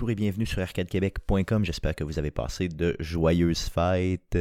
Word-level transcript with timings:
Bonjour 0.00 0.12
et 0.12 0.14
bienvenue 0.14 0.46
sur 0.46 0.62
arcadequebec.com. 0.62 1.62
J'espère 1.62 1.94
que 1.94 2.04
vous 2.04 2.18
avez 2.18 2.30
passé 2.30 2.68
de 2.68 2.96
joyeuses 3.00 3.68
fêtes. 3.68 4.38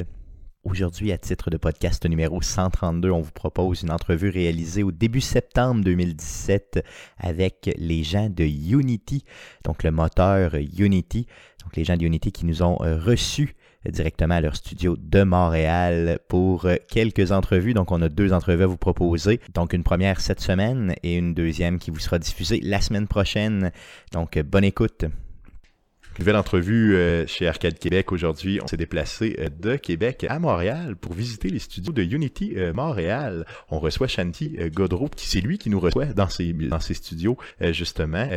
Aujourd'hui, 0.63 1.11
à 1.11 1.17
titre 1.17 1.49
de 1.49 1.57
podcast 1.57 2.05
numéro 2.05 2.41
132, 2.41 3.11
on 3.11 3.19
vous 3.19 3.33
propose 3.33 3.81
une 3.81 3.91
entrevue 3.91 4.29
réalisée 4.29 4.83
au 4.83 4.93
début 4.93 5.19
septembre 5.19 5.83
2017 5.83 6.81
avec 7.17 7.71
les 7.75 8.03
gens 8.03 8.29
de 8.29 8.45
Unity, 8.45 9.25
donc 9.65 9.83
le 9.83 9.91
moteur 9.91 10.55
Unity, 10.55 11.27
donc 11.61 11.75
les 11.75 11.83
gens 11.83 11.97
de 11.97 12.05
Unity 12.05 12.31
qui 12.31 12.45
nous 12.45 12.63
ont 12.63 12.77
euh, 12.81 12.97
reçus 12.97 13.53
directement 13.85 14.35
à 14.35 14.41
leur 14.41 14.55
studio 14.55 14.95
de 14.97 15.23
Montréal 15.23 16.19
pour 16.29 16.67
euh, 16.67 16.75
quelques 16.87 17.33
entrevues. 17.33 17.73
Donc, 17.73 17.91
on 17.91 18.01
a 18.01 18.07
deux 18.07 18.31
entrevues 18.31 18.63
à 18.63 18.67
vous 18.67 18.77
proposer. 18.77 19.41
Donc, 19.53 19.73
une 19.73 19.83
première 19.83 20.21
cette 20.21 20.39
semaine 20.39 20.95
et 21.03 21.17
une 21.17 21.33
deuxième 21.33 21.79
qui 21.79 21.91
vous 21.91 21.99
sera 21.99 22.17
diffusée 22.17 22.61
la 22.61 22.79
semaine 22.79 23.07
prochaine. 23.09 23.73
Donc, 24.13 24.39
bonne 24.39 24.63
écoute. 24.63 25.03
Nouvelle 26.19 26.35
entrevue 26.35 26.95
euh, 26.95 27.25
chez 27.27 27.47
Arcade 27.47 27.79
Québec 27.79 28.11
aujourd'hui. 28.11 28.59
On 28.61 28.67
s'est 28.67 28.77
déplacé 28.77 29.37
de 29.59 29.75
Québec 29.75 30.25
à 30.29 30.39
Montréal 30.39 30.95
pour 30.95 31.13
visiter 31.13 31.49
les 31.49 31.59
studios 31.59 31.93
de 31.93 32.03
Unity 32.03 32.55
Montréal. 32.73 33.45
On 33.69 33.79
reçoit 33.79 34.07
Shanti 34.07 34.57
Godreau, 34.73 35.09
qui 35.09 35.27
c'est 35.27 35.41
lui 35.41 35.57
qui 35.57 35.69
nous 35.69 35.79
reçoit 35.79 36.05
dans 36.07 36.29
ses, 36.29 36.53
dans 36.53 36.79
ses 36.79 36.93
studios 36.93 37.37
justement. 37.71 38.27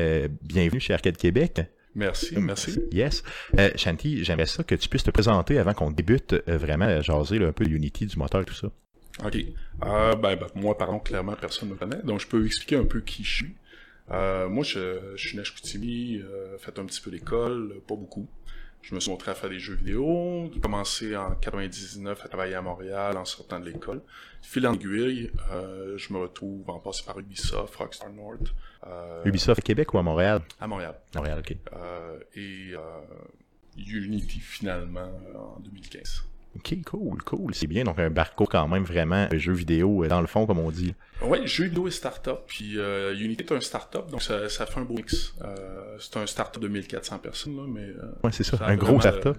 bienvenue 0.42 0.80
chez 0.80 0.94
Arcade 0.94 1.16
Québec. 1.16 1.62
Merci, 1.94 2.36
merci. 2.38 2.80
Yes. 2.90 3.22
Euh, 3.58 3.70
Shanti, 3.76 4.24
j'aimerais 4.24 4.46
ça 4.46 4.64
que 4.64 4.74
tu 4.74 4.88
puisses 4.88 5.04
te 5.04 5.10
présenter 5.10 5.58
avant 5.58 5.74
qu'on 5.74 5.90
débute 5.90 6.32
euh, 6.32 6.56
vraiment 6.56 6.86
à 6.86 7.00
jaser 7.00 7.42
un 7.44 7.52
peu 7.52 7.64
Unity, 7.64 8.06
du 8.06 8.18
moteur, 8.18 8.44
tout 8.44 8.54
ça. 8.54 8.68
OK. 9.24 9.36
Euh, 9.36 10.16
ben, 10.16 10.36
ben, 10.36 10.46
moi, 10.54 10.76
pardon, 10.78 10.98
clairement, 10.98 11.34
personne 11.38 11.68
ne 11.68 11.74
me 11.74 11.78
connaît. 11.78 12.02
Donc, 12.02 12.20
je 12.20 12.26
peux 12.26 12.46
expliquer 12.46 12.76
un 12.76 12.84
peu 12.84 13.00
qui 13.00 13.24
je 13.24 13.34
suis. 13.34 13.54
Euh, 14.10 14.48
moi, 14.48 14.64
je, 14.64 15.14
je 15.16 15.28
suis 15.28 15.36
né 15.36 15.42
à 15.42 16.58
fait 16.58 16.78
un 16.78 16.84
petit 16.84 17.00
peu 17.00 17.10
d'école, 17.10 17.80
pas 17.86 17.94
beaucoup. 17.96 18.28
Je 18.82 18.96
me 18.96 19.00
suis 19.00 19.10
montré 19.12 19.30
à 19.30 19.34
faire 19.34 19.48
des 19.48 19.60
jeux 19.60 19.74
vidéo. 19.74 20.50
J'ai 20.52 20.60
commencé 20.60 21.16
en 21.16 21.36
99 21.36 22.24
à 22.24 22.28
travailler 22.28 22.56
à 22.56 22.62
Montréal 22.62 23.16
en 23.16 23.24
sortant 23.24 23.60
de 23.60 23.66
l'école. 23.66 24.02
Fil 24.42 24.66
en 24.66 24.74
aiguille, 24.74 25.30
euh, 25.52 25.96
je 25.96 26.12
me 26.12 26.18
retrouve 26.18 26.68
en 26.68 26.80
passant 26.80 27.04
par 27.04 27.18
Ubisoft, 27.20 27.76
Rockstar 27.76 28.10
North. 28.10 28.52
Euh, 28.88 29.22
Ubisoft 29.24 29.60
à 29.60 29.62
Québec 29.62 29.94
ou 29.94 29.98
à 29.98 30.02
Montréal? 30.02 30.42
À 30.60 30.66
Montréal. 30.66 30.96
Montréal, 31.14 31.38
ok. 31.38 31.56
Euh, 31.74 32.18
et 32.34 32.74
Unity 33.76 34.40
finalement 34.40 35.12
en 35.36 35.60
2015. 35.60 36.24
Ok, 36.56 36.76
cool, 36.84 37.22
cool. 37.22 37.54
C'est 37.54 37.66
bien. 37.66 37.84
Donc, 37.84 37.98
un 37.98 38.10
parcours 38.10 38.48
quand 38.48 38.68
même 38.68 38.84
vraiment 38.84 39.28
jeu 39.32 39.52
vidéo 39.52 40.06
dans 40.06 40.20
le 40.20 40.26
fond, 40.26 40.46
comme 40.46 40.58
on 40.58 40.70
dit. 40.70 40.94
Oui, 41.24 41.46
jeu 41.46 41.64
vidéo 41.64 41.88
et 41.88 41.90
start-up. 41.90 42.42
Puis 42.46 42.78
euh, 42.78 43.14
Unity 43.14 43.44
est 43.44 43.52
un 43.52 43.60
start-up, 43.60 44.10
donc 44.10 44.22
ça, 44.22 44.48
ça, 44.48 44.66
fait 44.66 44.80
un 44.80 44.84
beau 44.84 44.94
mix. 44.94 45.34
Euh, 45.42 45.96
c'est 45.98 46.16
un 46.18 46.26
start-up 46.26 46.62
de 46.62 46.68
1400 46.68 47.18
personnes, 47.18 47.56
là, 47.56 47.62
mais... 47.66 47.80
Euh, 47.80 48.12
ouais, 48.24 48.32
c'est 48.32 48.44
ça, 48.44 48.58
un 48.60 48.76
gros 48.76 49.00
start-up. 49.00 49.38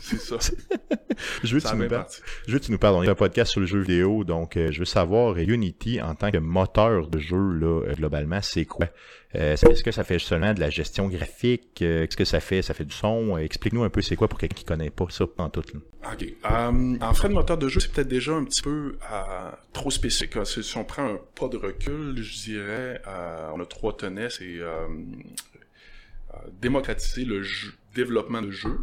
c'est 0.00 0.20
ça. 0.20 0.36
je, 1.42 1.54
veux 1.54 1.60
que 1.60 1.68
tu 1.68 1.76
nous 1.76 1.88
parles, 1.88 2.06
je 2.46 2.52
veux 2.52 2.58
que 2.58 2.64
tu 2.64 2.72
nous 2.72 2.78
parles. 2.78 2.94
On 2.94 3.02
est 3.02 3.08
un 3.08 3.14
podcast 3.14 3.50
sur 3.50 3.60
le 3.60 3.66
jeu 3.66 3.80
vidéo, 3.80 4.24
donc 4.24 4.52
je 4.54 4.78
veux 4.78 4.84
savoir, 4.84 5.36
Unity, 5.36 6.00
en 6.00 6.14
tant 6.14 6.30
que 6.30 6.38
moteur 6.38 7.08
de 7.08 7.18
jeu, 7.18 7.52
là, 7.52 7.82
globalement, 7.94 8.40
c'est 8.40 8.64
quoi? 8.64 8.86
Est-ce 9.34 9.82
que 9.82 9.90
ça 9.90 10.04
fait 10.04 10.18
seulement 10.18 10.54
de 10.54 10.60
la 10.60 10.70
gestion 10.70 11.08
graphique? 11.08 11.74
Qu'est-ce 11.74 12.16
que 12.16 12.24
ça 12.24 12.40
fait? 12.40 12.62
Ça 12.62 12.72
fait 12.72 12.84
du 12.84 12.94
son? 12.94 13.36
Explique-nous 13.36 13.82
un 13.82 13.90
peu 13.90 14.00
c'est 14.00 14.16
quoi 14.16 14.26
pour 14.28 14.38
quelqu'un 14.38 14.56
qui 14.56 14.64
connaît 14.64 14.90
pas 14.90 15.06
ça 15.10 15.26
en 15.36 15.50
tout. 15.50 15.60
OK. 15.60 16.24
en 16.44 17.14
fait, 17.14 17.28
le 17.28 17.34
moteur 17.34 17.58
de 17.58 17.68
jeu, 17.68 17.80
c'est 17.80 17.92
peut-être 17.92 18.08
déjà 18.08 18.32
un 18.32 18.44
petit 18.44 18.62
peu 18.62 18.96
trop 19.72 19.90
spécifique. 19.90 20.34
Si 20.46 20.76
on 20.76 20.84
prend 20.84 21.04
un 21.04 21.20
pas 21.34 21.48
de 21.48 21.56
recul, 21.56 22.16
je 22.22 22.42
dirais, 22.42 23.02
euh, 23.06 23.50
on 23.54 23.60
a 23.60 23.66
trois 23.66 23.96
tenets, 23.96 24.30
c'est 24.30 24.58
euh, 24.58 24.86
euh, 26.34 26.36
démocratiser 26.60 27.24
le 27.24 27.42
développement 27.94 28.42
de 28.42 28.50
jeux, 28.50 28.80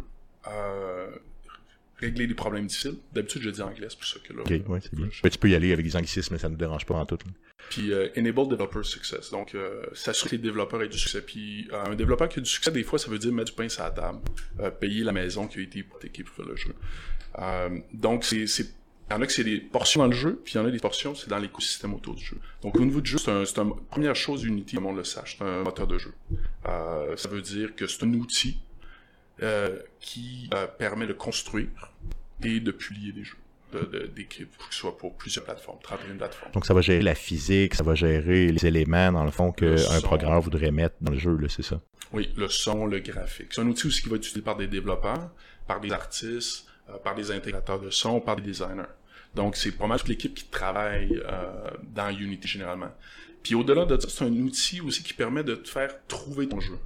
régler 1.98 2.26
des 2.26 2.34
problèmes 2.34 2.66
difficiles. 2.66 2.96
D'habitude, 3.12 3.42
je 3.42 3.50
dis 3.50 3.62
anglais, 3.62 3.86
c'est 3.88 3.98
pour 3.98 4.06
ça 4.06 4.18
que 4.22 4.32
là. 4.32 4.40
Ok, 4.42 4.68
ouais, 4.68 4.80
c'est 4.82 4.94
bien. 4.94 5.08
Mais 5.24 5.30
tu 5.30 5.38
peux 5.38 5.48
y 5.48 5.54
aller 5.54 5.72
avec 5.72 5.84
des 5.84 5.96
anglicismes, 5.96 6.34
mais 6.34 6.38
ça 6.38 6.48
ne 6.48 6.52
nous 6.52 6.58
dérange 6.58 6.86
pas 6.86 6.94
en 6.94 7.06
tout. 7.06 7.18
Puis 7.70 7.92
enable 8.16 8.48
developer 8.48 8.82
success. 8.82 9.30
Donc, 9.30 9.56
s'assurer 9.94 10.30
que 10.30 10.36
les 10.36 10.42
développeurs 10.42 10.82
aient 10.82 10.88
du 10.88 10.98
succès. 10.98 11.22
Puis 11.22 11.68
un 11.72 11.94
développeur 11.94 12.28
qui 12.28 12.38
a 12.38 12.42
du 12.42 12.50
succès, 12.50 12.70
des 12.70 12.84
fois, 12.84 12.98
ça 12.98 13.10
veut 13.10 13.18
dire 13.18 13.32
mettre 13.32 13.50
du 13.50 13.56
pain 13.56 13.68
sur 13.68 13.82
la 13.82 13.90
table, 13.90 14.20
payer 14.80 15.04
la 15.04 15.12
maison 15.12 15.46
qui 15.46 15.58
a 15.58 15.62
été 15.62 15.80
hypothéquée 15.80 16.22
pour 16.22 16.36
faire 16.36 16.46
le 16.46 16.56
jeu. 16.56 16.74
donc, 17.92 18.24
c'est 18.24 18.46
il 19.08 19.12
y 19.12 19.16
en 19.16 19.22
a 19.22 19.26
que 19.26 19.32
c'est 19.32 19.44
des 19.44 19.60
portions 19.60 20.00
dans 20.00 20.08
le 20.08 20.16
jeu, 20.16 20.40
puis 20.44 20.54
il 20.54 20.56
y 20.56 20.60
en 20.60 20.66
a 20.66 20.70
des 20.70 20.80
portions, 20.80 21.14
c'est 21.14 21.30
dans 21.30 21.38
l'écosystème 21.38 21.94
autour 21.94 22.14
du 22.14 22.24
jeu. 22.24 22.38
Donc 22.62 22.74
au 22.76 22.84
niveau 22.84 23.00
du 23.00 23.08
jeu, 23.08 23.18
c'est 23.18 23.30
un, 23.30 23.42
un, 23.42 23.70
première 23.88 24.16
chose 24.16 24.42
Unity, 24.42 24.74
tout 24.74 24.80
le 24.80 24.86
monde 24.86 24.96
le 24.96 25.04
sache, 25.04 25.36
c'est 25.38 25.44
un 25.44 25.62
moteur 25.62 25.86
de 25.86 25.96
jeu. 25.96 26.12
Euh, 26.66 27.16
ça 27.16 27.28
veut 27.28 27.42
dire 27.42 27.76
que 27.76 27.86
c'est 27.86 28.02
un 28.02 28.12
outil 28.14 28.58
euh, 29.42 29.78
qui 30.00 30.48
euh, 30.54 30.66
permet 30.66 31.06
de 31.06 31.12
construire 31.12 31.92
et 32.42 32.60
de 32.60 32.70
publier 32.70 33.12
des 33.12 33.24
jeux 33.24 33.36
d'équipe, 34.14 34.56
que 34.56 34.64
ce 34.70 34.78
soit 34.78 34.96
pour 34.96 35.14
plusieurs 35.16 35.44
plateformes, 35.44 35.78
31 35.82 36.16
plateformes. 36.16 36.52
Donc 36.52 36.64
ça 36.64 36.72
va 36.72 36.80
gérer 36.80 37.02
la 37.02 37.14
physique, 37.14 37.74
ça 37.74 37.82
va 37.82 37.94
gérer 37.94 38.50
les 38.50 38.64
éléments, 38.64 39.12
dans 39.12 39.24
le 39.24 39.30
fond, 39.30 39.52
qu'un 39.52 40.00
programmeur 40.02 40.40
voudrait 40.40 40.70
mettre 40.70 40.94
dans 41.02 41.12
le 41.12 41.18
jeu, 41.18 41.36
c'est 41.48 41.64
ça? 41.64 41.82
Oui, 42.12 42.32
le 42.36 42.48
son, 42.48 42.86
le 42.86 43.00
graphique. 43.00 43.48
C'est 43.50 43.60
un 43.60 43.66
outil 43.66 43.88
aussi 43.88 44.02
qui 44.02 44.08
va 44.08 44.16
être 44.16 44.22
utilisé 44.22 44.40
par 44.40 44.56
des 44.56 44.68
développeurs, 44.68 45.30
par 45.66 45.80
des 45.80 45.92
artistes, 45.92 46.66
euh, 46.88 46.96
par 46.96 47.14
des 47.14 47.30
intégrateurs 47.30 47.80
de 47.80 47.90
son, 47.90 48.20
par 48.20 48.36
des 48.36 48.42
designers. 48.42 48.84
Donc, 49.34 49.56
c'est 49.56 49.72
pas 49.72 49.86
mal 49.86 49.98
toute 49.98 50.08
l'équipe 50.08 50.34
qui 50.34 50.46
travaille 50.46 51.22
dans 51.82 52.08
Unity 52.08 52.48
généralement. 52.48 52.92
Puis 53.42 53.54
au-delà 53.54 53.84
de 53.84 54.00
ça, 54.00 54.08
c'est 54.08 54.24
un 54.24 54.32
outil 54.32 54.80
aussi 54.80 55.02
qui 55.02 55.12
permet 55.12 55.44
de 55.44 55.54
te 55.54 55.68
faire 55.68 55.90
trouver 56.08 56.48
ton 56.48 56.60
jeu. 56.60 56.78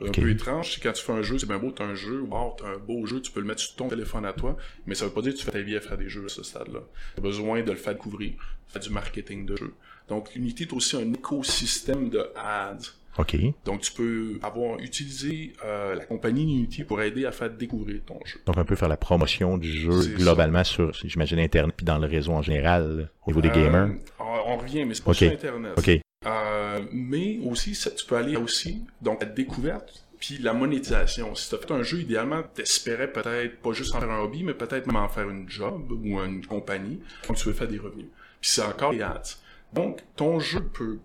Un 0.00 0.10
peu 0.10 0.30
étrange, 0.30 0.74
c'est 0.74 0.80
quand 0.80 0.92
tu 0.92 1.02
fais 1.02 1.12
un 1.12 1.22
jeu, 1.22 1.38
c'est 1.38 1.46
bien 1.46 1.58
beau, 1.58 1.70
t'as 1.70 1.84
un 1.84 1.94
jeu, 1.94 2.20
wow, 2.20 2.54
t'as 2.56 2.68
un 2.68 2.78
beau 2.78 3.04
jeu, 3.06 3.20
tu 3.20 3.32
peux 3.32 3.40
le 3.40 3.46
mettre 3.46 3.60
sur 3.60 3.74
ton 3.74 3.88
téléphone 3.88 4.24
à 4.24 4.32
toi, 4.32 4.56
mais 4.86 4.94
ça 4.94 5.06
veut 5.06 5.12
pas 5.12 5.22
dire 5.22 5.32
que 5.32 5.38
tu 5.38 5.44
fais 5.44 5.50
ta 5.50 5.60
vie 5.60 5.76
à 5.76 5.80
faire 5.80 5.98
des 5.98 6.08
jeux 6.08 6.24
à 6.26 6.28
ce 6.28 6.42
stade-là. 6.42 6.80
T'as 7.16 7.22
besoin 7.22 7.62
de 7.62 7.70
le 7.70 7.76
faire 7.76 7.94
découvrir, 7.94 8.34
faire 8.68 8.82
du 8.82 8.90
marketing 8.90 9.46
de 9.46 9.56
jeu. 9.56 9.74
Donc, 10.08 10.34
Unity 10.36 10.62
est 10.64 10.72
aussi 10.72 10.96
un 10.96 11.12
écosystème 11.12 12.08
de 12.08 12.30
ads 12.36 12.94
OK. 13.18 13.36
Donc, 13.64 13.80
tu 13.80 13.92
peux 13.92 14.38
avoir 14.42 14.78
utilisé 14.78 15.52
euh, 15.64 15.96
la 15.96 16.04
compagnie 16.04 16.42
Unity 16.42 16.84
pour 16.84 17.02
aider 17.02 17.26
à 17.26 17.32
faire 17.32 17.50
découvrir 17.50 18.00
ton 18.06 18.18
jeu. 18.24 18.40
Donc, 18.46 18.56
un 18.58 18.64
peu 18.64 18.76
faire 18.76 18.88
la 18.88 18.96
promotion 18.96 19.58
du 19.58 19.72
jeu 19.72 20.14
globalement 20.14 20.62
sur, 20.62 20.92
j'imagine, 20.92 21.40
Internet, 21.40 21.74
puis 21.76 21.84
dans 21.84 21.98
le 21.98 22.06
réseau 22.06 22.32
en 22.32 22.42
général, 22.42 23.10
au 23.26 23.30
niveau 23.30 23.40
des 23.40 23.48
euh, 23.48 23.64
gamers. 23.64 23.88
On, 24.20 24.56
revient, 24.56 24.84
mais 24.84 24.94
c'est 24.94 25.04
pas 25.04 25.14
sur 25.14 25.32
Internet. 25.32 25.72
OK. 25.76 26.00
Euh, 26.26 26.84
mais 26.92 27.38
aussi, 27.44 27.74
ça, 27.74 27.90
tu 27.90 28.04
peux 28.04 28.16
aller 28.16 28.36
aussi, 28.36 28.84
donc, 29.00 29.20
la 29.22 29.28
découverte, 29.28 30.04
puis 30.18 30.38
la 30.38 30.52
monétisation. 30.52 31.34
Si 31.34 31.48
tu 31.48 31.54
as 31.54 31.58
fait 31.58 31.70
un 31.70 31.82
jeu, 31.82 32.00
idéalement, 32.00 32.42
t'espérais 32.42 33.12
peut-être 33.12 33.60
pas 33.60 33.72
juste 33.72 33.94
en 33.94 34.00
faire 34.00 34.10
un 34.10 34.20
hobby, 34.20 34.42
mais 34.42 34.54
peut-être 34.54 34.86
même 34.86 34.96
en 34.96 35.08
faire 35.08 35.28
une 35.30 35.48
job 35.48 35.92
ou 35.92 36.18
une 36.20 36.44
compagnie. 36.44 37.00
Donc, 37.26 37.36
tu 37.36 37.46
veux 37.46 37.54
faire 37.54 37.68
des 37.68 37.78
revenus. 37.78 38.08
Puis 38.40 38.50
c'est 38.50 38.62
encore 38.62 38.92
des 38.92 39.02
ads. 39.02 39.36
Donc, 39.72 40.00
ton 40.16 40.40
jeu 40.40 40.62
peut 40.62 40.98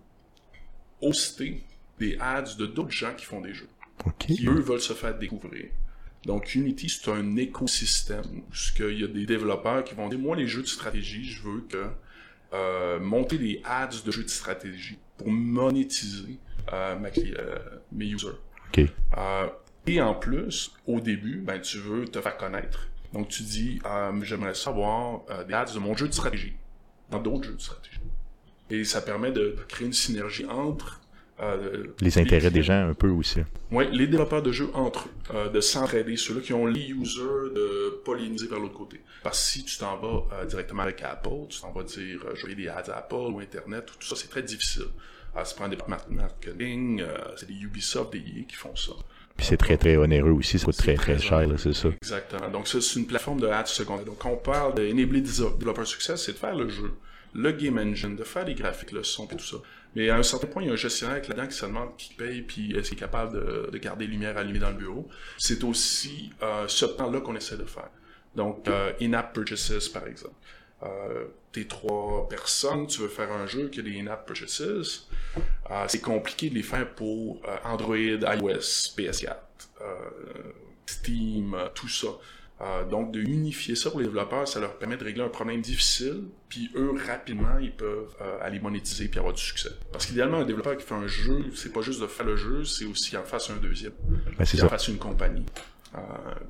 hoster 1.00 1.62
des 1.98 2.16
ads 2.18 2.56
de 2.58 2.66
d'autres 2.66 2.90
gens 2.90 3.14
qui 3.14 3.24
font 3.24 3.40
des 3.40 3.54
jeux. 3.54 3.68
Qui, 4.18 4.46
eux, 4.48 4.60
veulent 4.60 4.80
se 4.80 4.94
faire 4.94 5.16
découvrir. 5.16 5.66
Donc, 6.24 6.54
Unity, 6.54 6.88
c'est 6.88 7.10
un 7.10 7.36
écosystème 7.36 8.42
où 8.42 8.82
il 8.88 9.00
y 9.00 9.04
a 9.04 9.06
des 9.06 9.26
développeurs 9.26 9.84
qui 9.84 9.94
vont 9.94 10.08
dire, 10.08 10.18
moi, 10.18 10.34
les 10.34 10.48
jeux 10.48 10.62
de 10.62 10.66
stratégie, 10.66 11.24
je 11.24 11.42
veux 11.42 11.60
que 11.60 11.86
euh, 12.52 12.98
monter 12.98 13.38
des 13.38 13.62
ads 13.64 14.02
de 14.04 14.10
jeux 14.10 14.24
de 14.24 14.28
stratégie 14.28 14.98
pour 15.16 15.30
monétiser 15.30 16.38
euh, 16.72 16.96
euh, 16.96 17.58
mes 17.92 18.06
users. 18.06 18.38
et 19.86 20.00
en 20.00 20.14
plus, 20.14 20.72
au 20.86 21.00
début, 21.00 21.40
ben, 21.40 21.60
tu 21.60 21.78
veux 21.78 22.06
te 22.06 22.20
faire 22.20 22.36
connaître. 22.36 22.88
Donc, 23.12 23.28
tu 23.28 23.42
dis, 23.42 23.80
j'aimerais 24.22 24.54
savoir 24.54 25.20
des 25.46 25.54
ads 25.54 25.72
de 25.74 25.78
mon 25.78 25.96
jeu 25.96 26.08
de 26.08 26.12
stratégie 26.12 26.54
dans 27.10 27.20
d'autres 27.20 27.44
jeux 27.44 27.54
de 27.54 27.60
stratégie. 27.60 28.00
Et 28.70 28.84
ça 28.84 29.02
permet 29.02 29.30
de 29.30 29.56
créer 29.68 29.86
une 29.86 29.92
synergie 29.92 30.46
entre 30.46 31.00
euh, 31.40 31.88
les 32.00 32.18
intérêts 32.18 32.50
des 32.50 32.62
gens 32.62 32.88
un 32.90 32.94
peu 32.94 33.08
aussi. 33.08 33.40
Oui, 33.72 33.86
les 33.90 34.06
développeurs 34.06 34.42
de 34.42 34.52
jeux 34.52 34.70
entre 34.72 35.08
eux, 35.08 35.34
euh, 35.34 35.48
de 35.48 35.60
s'entraider, 35.60 36.16
ceux-là 36.16 36.40
qui 36.40 36.52
ont 36.52 36.66
les 36.66 36.90
users 36.90 37.50
de 37.54 38.00
polliniser 38.04 38.46
vers 38.46 38.60
l'autre 38.60 38.74
côté. 38.74 39.00
Parce 39.24 39.40
que 39.40 39.50
si 39.50 39.64
tu 39.64 39.78
t'en 39.78 39.96
vas 39.96 40.22
euh, 40.32 40.44
directement 40.44 40.82
avec 40.82 41.02
Apple, 41.02 41.48
tu 41.48 41.60
t'en 41.60 41.72
vas 41.72 41.82
dire 41.82 42.20
je 42.34 42.46
vais 42.46 42.54
des 42.54 42.68
ads 42.68 42.92
Apple 42.94 43.32
ou 43.32 43.40
Internet, 43.40 43.86
tout 43.98 44.06
ça, 44.06 44.14
c'est 44.14 44.28
très 44.28 44.44
difficile. 44.44 44.86
ça 45.34 45.54
prend 45.56 45.68
des 45.68 45.78
marketing, 46.08 47.02
c'est 47.36 47.48
des 47.48 47.60
Ubisoft, 47.60 48.12
des 48.12 48.20
EA 48.20 48.44
qui 48.48 48.54
font 48.54 48.76
ça. 48.76 48.92
Puis 49.36 49.46
c'est 49.46 49.56
très 49.56 49.76
très 49.76 49.96
onéreux 49.96 50.30
aussi, 50.30 50.60
ça 50.60 50.66
coûte 50.66 50.76
très 50.76 50.94
très, 50.94 51.18
cher, 51.18 51.48
c'est 51.56 51.72
ça. 51.72 51.88
Exactement. 52.00 52.48
Donc 52.48 52.68
c'est 52.68 52.94
une 52.94 53.06
plateforme 53.06 53.40
de 53.40 53.48
ads 53.48 53.66
secondaire. 53.66 54.04
Donc 54.04 54.18
quand 54.18 54.30
on 54.30 54.36
parle 54.36 54.74
d'enabler 54.74 55.20
développeur 55.20 55.86
succès, 55.88 56.16
c'est 56.16 56.34
de 56.34 56.38
faire 56.38 56.54
le 56.54 56.68
jeu, 56.68 56.92
le 57.34 57.50
game 57.50 57.78
engine, 57.78 58.14
de 58.14 58.22
faire 58.22 58.44
les 58.44 58.54
graphiques, 58.54 58.92
le 58.92 59.02
son 59.02 59.26
et 59.26 59.36
tout 59.36 59.44
ça. 59.44 59.56
Mais 59.94 60.10
à 60.10 60.16
un 60.16 60.22
certain 60.22 60.46
point, 60.46 60.62
il 60.62 60.66
y 60.66 60.70
a 60.70 60.72
un 60.72 60.76
gestionnaire 60.76 61.16
là-dedans 61.16 61.46
qui 61.46 61.56
se 61.56 61.66
demande 61.66 61.96
qui 61.96 62.14
paye 62.14 62.42
puis 62.42 62.76
est-ce 62.76 62.88
qu'il 62.88 62.98
est 62.98 63.00
capable 63.00 63.70
de, 63.70 63.78
garder 63.78 64.06
les 64.06 64.12
lumières 64.12 64.36
allumées 64.36 64.58
dans 64.58 64.70
le 64.70 64.76
bureau. 64.76 65.08
C'est 65.38 65.62
aussi 65.64 66.32
euh, 66.42 66.66
ce 66.68 66.84
temps-là 66.84 67.20
qu'on 67.20 67.36
essaie 67.36 67.56
de 67.56 67.64
faire. 67.64 67.90
Donc, 68.34 68.66
euh, 68.66 68.92
in-app 69.00 69.32
purchases, 69.32 69.88
par 69.88 70.06
exemple. 70.06 70.34
Euh, 70.82 71.26
t'es 71.52 71.64
trois 71.66 72.28
personnes, 72.28 72.88
tu 72.88 73.02
veux 73.02 73.08
faire 73.08 73.30
un 73.30 73.46
jeu 73.46 73.68
qui 73.68 73.80
a 73.80 73.82
des 73.82 73.98
in-app 74.00 74.26
purchases. 74.26 75.06
C'est 75.86 76.00
compliqué 76.00 76.50
de 76.50 76.54
les 76.54 76.62
faire 76.62 76.92
pour 76.94 77.40
Android, 77.64 77.96
iOS, 77.96 78.92
PS4. 78.96 79.36
Steam, 80.86 81.56
tout 81.74 81.88
ça. 81.88 82.08
Euh, 82.64 82.84
donc, 82.84 83.12
de 83.12 83.20
unifier 83.20 83.74
ça 83.74 83.90
pour 83.90 84.00
les 84.00 84.06
développeurs, 84.06 84.48
ça 84.48 84.58
leur 84.58 84.78
permet 84.78 84.96
de 84.96 85.04
régler 85.04 85.22
un 85.22 85.28
problème 85.28 85.60
difficile, 85.60 86.22
puis 86.48 86.70
eux, 86.76 86.94
rapidement, 87.06 87.58
ils 87.60 87.72
peuvent 87.72 88.14
euh, 88.22 88.38
aller 88.40 88.58
monétiser 88.58 89.08
puis 89.08 89.18
avoir 89.18 89.34
du 89.34 89.42
succès. 89.42 89.70
Parce 89.92 90.06
qu'idéalement, 90.06 90.38
un 90.38 90.44
développeur 90.44 90.76
qui 90.76 90.86
fait 90.86 90.94
un 90.94 91.06
jeu, 91.06 91.44
c'est 91.54 91.72
pas 91.72 91.82
juste 91.82 92.00
de 92.00 92.06
faire 92.06 92.24
le 92.24 92.36
jeu, 92.36 92.64
c'est 92.64 92.86
aussi 92.86 93.16
en 93.16 93.24
face 93.24 93.50
un 93.50 93.56
deuxième. 93.56 93.92
Ben, 94.38 94.44
c'est 94.44 94.62
en 94.62 94.68
face 94.68 94.88
une 94.88 94.98
compagnie. 94.98 95.44
Euh, 95.94 95.98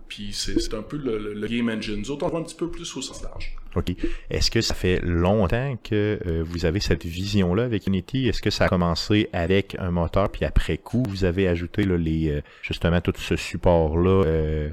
puis 0.08 0.32
c'est 0.32 0.72
un 0.72 0.82
peu 0.82 0.96
le, 0.96 1.34
le, 1.34 1.46
game 1.48 1.68
engine. 1.68 1.98
Nous 1.98 2.10
autres, 2.10 2.24
on 2.24 2.30
va 2.30 2.38
un 2.38 2.44
petit 2.44 2.54
peu 2.54 2.70
plus 2.70 2.96
au 2.96 3.02
sens 3.02 3.22
large. 3.22 3.54
OK. 3.74 3.94
Est-ce 4.30 4.50
que 4.50 4.62
ça 4.62 4.74
fait 4.74 5.00
longtemps 5.02 5.76
que 5.82 6.18
euh, 6.26 6.42
vous 6.46 6.64
avez 6.64 6.80
cette 6.80 7.04
vision-là 7.04 7.64
avec 7.64 7.86
Unity? 7.86 8.28
Est-ce 8.28 8.40
que 8.40 8.48
ça 8.48 8.66
a 8.66 8.68
commencé 8.68 9.28
avec 9.34 9.76
un 9.78 9.90
moteur, 9.90 10.30
puis 10.30 10.46
après 10.46 10.78
coup, 10.78 11.02
vous 11.08 11.24
avez 11.24 11.46
ajouté 11.48 11.84
là, 11.84 11.98
les 11.98 12.42
justement 12.62 13.00
tout 13.02 13.12
ce 13.16 13.36
support-là 13.36 14.70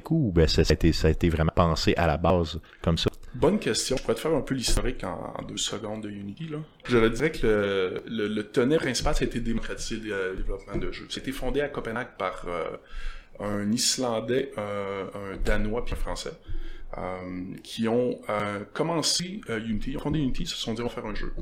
coup 0.00 0.28
ou 0.28 0.32
ben, 0.32 0.46
ça, 0.46 0.62
a 0.62 1.10
été, 1.10 1.28
vraiment 1.28 1.52
pensé 1.54 1.94
à 1.96 2.06
la 2.06 2.16
base 2.16 2.60
comme 2.82 2.98
ça? 2.98 3.10
Bonne 3.34 3.58
question. 3.58 3.96
Je 3.96 4.02
pourrais 4.02 4.14
te 4.14 4.20
faire 4.20 4.34
un 4.34 4.40
peu 4.40 4.54
l'historique 4.54 5.04
en, 5.04 5.42
deux 5.48 5.56
secondes 5.56 6.02
de 6.02 6.10
Unity. 6.10 6.48
Là. 6.48 6.58
Je 6.84 7.08
dirais 7.08 7.32
que 7.32 8.02
le, 8.06 8.28
le, 8.28 8.76
principal, 8.78 9.14
ça 9.14 9.24
a 9.24 9.26
été 9.26 9.40
démocratiser 9.40 10.00
le 10.00 10.36
développement 10.36 10.76
de 10.76 10.92
jeux. 10.92 11.06
C'était 11.08 11.32
fondé 11.32 11.60
à 11.60 11.68
Copenhague 11.68 12.16
par 12.18 12.46
euh, 12.46 12.76
un 13.40 13.70
Islandais, 13.72 14.52
euh, 14.58 15.06
un 15.14 15.36
Danois 15.38 15.84
puis 15.84 15.94
un 15.94 15.96
Français. 15.96 16.32
Euh, 16.96 17.56
qui 17.64 17.88
ont 17.88 18.20
commencé 18.72 19.40
Unity, 19.48 19.90
ils 19.90 19.96
ont 19.96 20.00
fondé 20.00 20.20
Unity, 20.20 20.44
ils 20.44 20.46
se 20.46 20.54
sont 20.54 20.74
dit 20.74 20.80
on 20.80 20.86
va 20.86 20.90
faire 20.90 21.06
un 21.06 21.14
jeu. 21.14 21.32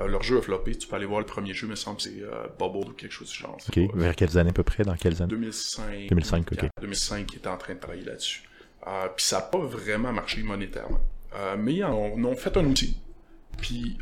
Euh, 0.00 0.08
leur 0.08 0.22
jeu 0.22 0.38
a 0.38 0.42
floppé. 0.42 0.74
Tu 0.74 0.88
peux 0.88 0.96
aller 0.96 1.06
voir 1.06 1.20
le 1.20 1.26
premier 1.26 1.52
jeu, 1.52 1.66
me 1.66 1.74
semble 1.74 1.98
que 1.98 2.04
c'est 2.04 2.22
euh, 2.22 2.46
Bubble 2.58 2.90
ou 2.90 2.92
quelque 2.92 3.12
chose 3.12 3.30
du 3.30 3.38
genre. 3.38 3.56
Ok. 3.68 3.78
Vers 3.94 4.16
quelles 4.16 4.38
années 4.38 4.50
à 4.50 4.54
peu 4.54 4.62
près? 4.62 4.82
Dans 4.84 4.96
quelles 4.96 5.20
années? 5.22 5.30
2005. 5.30 6.08
2005, 6.08 6.52
ok. 6.52 6.68
2005, 6.80 7.26
qui 7.26 7.36
était 7.36 7.48
en 7.48 7.58
train 7.58 7.74
de 7.74 7.80
travailler 7.80 8.04
là-dessus. 8.04 8.42
Euh, 8.86 9.08
puis 9.14 9.24
ça 9.24 9.36
n'a 9.36 9.42
pas 9.42 9.58
vraiment 9.58 10.12
marché 10.12 10.42
monétairement. 10.42 11.00
Euh, 11.34 11.56
mais 11.58 11.74
ils 11.74 11.84
ont, 11.84 12.36
fait 12.36 12.56
un 12.56 12.64
outil. 12.64 12.96
Puis 13.58 13.98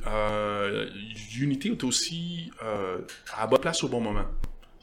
Unity 1.41 1.69
est 1.71 1.85
aussi 1.85 2.53
à 2.63 3.41
la 3.41 3.47
bonne 3.49 3.61
place 3.61 3.83
au 3.83 3.89
bon 3.89 4.01
moment. 4.01 4.27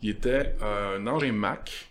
Il 0.02 0.10
était 0.10 0.56
un 0.62 1.08
engin 1.08 1.32
Mac 1.32 1.90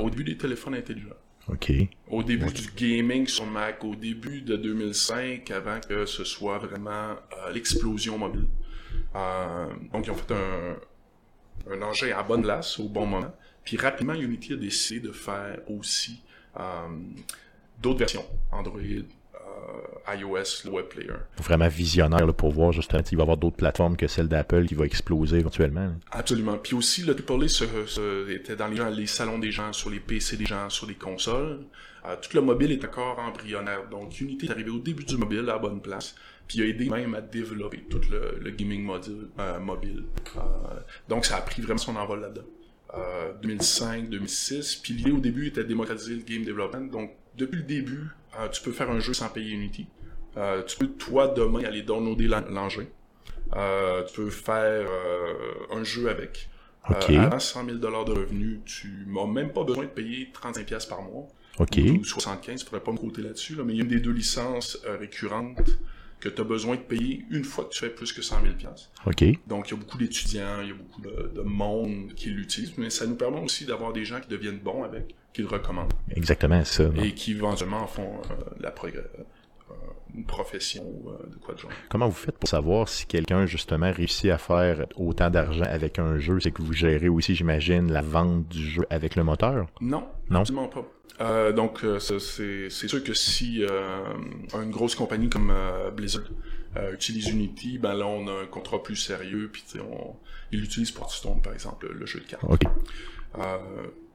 au 0.00 0.08
début 0.08 0.22
des 0.22 0.36
téléphones 0.36 0.76
intelligents. 0.76 1.16
OK. 1.48 1.72
Au 2.10 2.22
début 2.22 2.52
du 2.52 2.68
gaming 2.76 3.26
sur 3.26 3.46
Mac, 3.46 3.84
au 3.84 3.94
début 3.94 4.40
de 4.42 4.56
2005, 4.56 5.50
avant 5.50 5.80
que 5.80 6.04
ce 6.06 6.24
soit 6.24 6.58
vraiment 6.58 7.10
euh, 7.10 7.52
l'explosion 7.52 8.18
mobile. 8.18 8.48
Euh, 9.14 9.66
donc, 9.92 10.06
ils 10.06 10.10
ont 10.10 10.14
fait 10.14 10.34
un, 10.34 10.76
un 11.72 11.82
engin 11.82 12.16
à 12.16 12.22
bonne 12.22 12.42
place, 12.42 12.78
au 12.80 12.88
bon 12.88 13.06
moment. 13.06 13.34
Puis 13.64 13.76
rapidement, 13.76 14.14
Unity 14.14 14.54
a 14.54 14.56
décidé 14.56 15.00
de 15.00 15.12
faire 15.12 15.60
aussi 15.68 16.22
euh, 16.58 16.88
d'autres 17.80 17.98
versions, 17.98 18.24
Android, 18.50 18.80
iOS, 20.14 20.64
le 20.64 20.70
web 20.70 20.86
player. 20.86 21.14
Vraiment 21.38 21.68
visionnaire 21.68 22.26
là, 22.26 22.32
pour 22.32 22.50
voir 22.50 22.72
justement 22.72 23.02
il 23.10 23.16
va 23.16 23.22
y 23.22 23.22
avoir 23.22 23.36
d'autres 23.36 23.56
plateformes 23.56 23.96
que 23.96 24.06
celle 24.06 24.28
d'Apple 24.28 24.66
qui 24.66 24.74
va 24.74 24.84
exploser 24.84 25.38
éventuellement. 25.38 25.92
Absolument. 26.10 26.58
Puis 26.58 26.74
aussi, 26.74 27.02
le 27.02 27.14
Triple 27.14 27.48
se, 27.48 28.30
était 28.30 28.56
dans 28.56 28.68
les, 28.68 28.94
les, 28.94 29.06
salons 29.06 29.38
des 29.38 29.50
gens, 29.50 29.72
sur 29.72 29.90
les 29.90 30.00
PC 30.00 30.36
des 30.36 30.46
gens, 30.46 30.70
sur 30.70 30.86
les 30.86 30.94
consoles. 30.94 31.60
Euh, 32.06 32.16
tout 32.20 32.36
le 32.36 32.42
mobile 32.42 32.72
est 32.72 32.84
encore 32.84 33.18
embryonnaire. 33.18 33.88
Donc 33.90 34.20
Unity 34.20 34.46
est 34.46 34.50
arrivé 34.50 34.70
au 34.70 34.78
début 34.78 35.04
du 35.04 35.16
mobile 35.16 35.40
à 35.40 35.54
la 35.54 35.58
bonne 35.58 35.80
place. 35.80 36.14
Puis 36.46 36.58
il 36.58 36.62
a 36.62 36.66
aidé 36.66 36.88
même 36.88 37.14
à 37.14 37.20
développer 37.20 37.84
tout 37.90 38.00
le, 38.10 38.50
gaming 38.50 38.84
module, 38.84 39.28
euh, 39.40 39.58
mobile. 39.58 40.04
Euh, 40.36 40.40
donc 41.08 41.26
ça 41.26 41.36
a 41.36 41.40
pris 41.40 41.62
vraiment 41.62 41.78
son 41.78 41.96
envol 41.96 42.20
là-dedans. 42.20 42.46
2005, 43.42 44.08
2006. 44.08 44.76
Puis 44.76 44.94
l'idée 44.94 45.10
au 45.10 45.18
début 45.18 45.48
était 45.48 45.62
de 45.62 45.68
démocratiser 45.68 46.14
le 46.14 46.22
game 46.22 46.44
development. 46.44 46.90
Donc 46.90 47.10
depuis 47.36 47.58
le 47.58 47.64
début, 47.64 48.08
euh, 48.38 48.48
tu 48.48 48.62
peux 48.62 48.72
faire 48.72 48.90
un 48.90 49.00
jeu 49.00 49.14
sans 49.14 49.28
payer 49.28 49.52
Unity. 49.52 49.86
Euh, 50.36 50.62
tu 50.62 50.76
peux, 50.76 50.88
toi, 50.88 51.28
demain, 51.28 51.64
aller 51.64 51.82
downloader 51.82 52.28
l'engin. 52.28 52.86
Euh, 53.54 54.04
tu 54.04 54.22
peux 54.22 54.30
faire 54.30 54.88
un 55.70 55.84
jeu 55.84 56.08
avec. 56.08 56.48
Okay. 56.88 57.16
avant 57.16 57.40
100 57.40 57.64
000 57.64 57.78
de 57.78 57.86
revenus, 57.86 58.60
tu 58.64 59.06
n'as 59.08 59.26
même 59.26 59.52
pas 59.52 59.64
besoin 59.64 59.84
de 59.84 59.90
payer 59.90 60.30
35 60.32 60.88
par 60.88 61.02
mois. 61.02 61.26
OK. 61.58 61.78
Ou 61.78 62.04
75, 62.04 62.60
il 62.60 62.64
ne 62.64 62.68
faudrait 62.68 62.84
pas 62.84 62.92
me 62.92 62.98
compter 62.98 63.22
là-dessus. 63.22 63.56
mais 63.64 63.72
il 63.72 63.76
y 63.76 63.80
a 63.80 63.82
une 63.82 63.88
des 63.88 63.98
deux 63.98 64.12
licences 64.12 64.78
récurrentes 64.84 65.78
que 66.20 66.28
tu 66.28 66.40
as 66.40 66.44
besoin 66.44 66.76
de 66.76 66.82
payer 66.82 67.24
une 67.30 67.44
fois 67.44 67.64
que 67.64 67.70
tu 67.70 67.80
fais 67.80 67.90
plus 67.90 68.12
que 68.12 68.22
100 68.22 68.36
000 68.42 68.54
OK. 69.06 69.24
Donc, 69.48 69.68
il 69.68 69.70
y 69.72 69.74
a 69.74 69.76
beaucoup 69.76 69.98
d'étudiants, 69.98 70.60
il 70.62 70.68
y 70.68 70.70
a 70.70 70.74
beaucoup 70.74 71.00
de, 71.00 71.32
de 71.34 71.42
monde 71.42 72.12
qui 72.14 72.30
l'utilisent, 72.30 72.78
mais 72.78 72.90
ça 72.90 73.06
nous 73.06 73.16
permet 73.16 73.40
aussi 73.40 73.64
d'avoir 73.64 73.92
des 73.92 74.04
gens 74.04 74.20
qui 74.20 74.28
deviennent 74.28 74.60
bons 74.60 74.84
avec 74.84 75.14
qu'ils 75.36 75.46
recommandent. 75.46 75.92
Exactement 76.14 76.64
ça. 76.64 76.84
Et 76.96 77.12
qui 77.12 77.32
éventuellement 77.32 77.86
font 77.86 78.20
euh, 78.30 78.34
la 78.58 78.70
progrès 78.70 79.00
euh, 79.70 79.74
une 80.14 80.24
profession 80.24 80.82
ou 80.84 81.10
euh, 81.10 81.30
de 81.30 81.36
quoi 81.36 81.54
de 81.54 81.58
genre. 81.58 81.70
Comment 81.90 82.08
vous 82.08 82.14
faites 82.14 82.38
pour 82.38 82.48
savoir 82.48 82.88
si 82.88 83.06
quelqu'un 83.06 83.44
justement 83.44 83.92
réussit 83.92 84.30
à 84.30 84.38
faire 84.38 84.86
autant 84.96 85.28
d'argent 85.28 85.66
avec 85.68 85.98
un 85.98 86.18
jeu? 86.18 86.40
C'est 86.40 86.52
que 86.52 86.62
vous 86.62 86.72
gérez 86.72 87.08
aussi, 87.08 87.34
j'imagine, 87.34 87.92
la 87.92 88.00
vente 88.00 88.48
du 88.48 88.66
jeu 88.66 88.86
avec 88.88 89.14
le 89.14 89.24
moteur? 89.24 89.66
Non, 89.80 90.08
non, 90.30 90.40
absolument 90.40 90.68
pas. 90.68 90.84
Euh, 91.20 91.52
donc 91.52 91.84
c'est 91.98 92.68
sûr 92.68 93.02
que 93.04 93.14
si 93.14 93.62
une 94.54 94.70
grosse 94.70 94.94
compagnie 94.94 95.28
comme 95.28 95.52
Blizzard 95.94 96.24
utilise 96.92 97.28
Unity, 97.28 97.78
ben 97.78 97.94
là 97.94 98.06
on 98.06 98.26
a 98.28 98.42
un 98.42 98.46
contrat 98.46 98.82
plus 98.82 98.96
sérieux, 98.96 99.50
puis 99.52 99.64
on, 99.80 100.14
ils 100.52 100.60
l'utilisent 100.60 100.90
pour 100.92 101.04
Hearthstone 101.04 101.40
par 101.42 101.52
exemple, 101.52 101.90
le, 101.90 102.06
jeu 102.06 102.20
de 102.20 102.26
cartes. 102.26 102.44
Ok. 102.44 102.62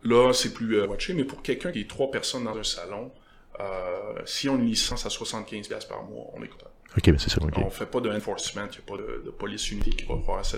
Là, 0.04 0.34
c'est 0.34 0.54
plus 0.54 0.78
euh, 0.78 0.88
watché, 0.88 1.14
mais 1.14 1.24
pour 1.24 1.42
quelqu'un 1.42 1.72
qui 1.72 1.82
est 1.82 1.90
trois 1.90 2.10
personnes 2.10 2.46
dans 2.46 2.58
un 2.58 2.64
salon, 2.64 3.12
euh, 3.60 4.14
si 4.26 4.50
on 4.50 4.56
a 4.56 4.58
une 4.58 4.66
licence 4.66 5.06
à 5.06 5.10
75$ 5.10 5.88
par 5.88 6.04
mois, 6.04 6.26
on 6.34 6.42
est 6.44 6.48
content. 6.48 6.72
Ok, 6.98 7.08
mais 7.08 7.18
c'est 7.20 7.30
ça. 7.30 7.42
Okay. 7.42 7.62
On 7.64 7.70
fait 7.70 7.86
pas 7.86 8.02
de 8.02 8.10
enforcement, 8.10 8.66
il 8.66 8.72
n'y 8.72 8.78
a 8.78 8.82
pas 8.82 8.98
de, 8.98 9.24
de, 9.26 9.30
police 9.30 9.72
unité 9.72 9.92
qui 9.92 10.06
va 10.06 10.16
voir 10.16 10.46
ça. 10.46 10.58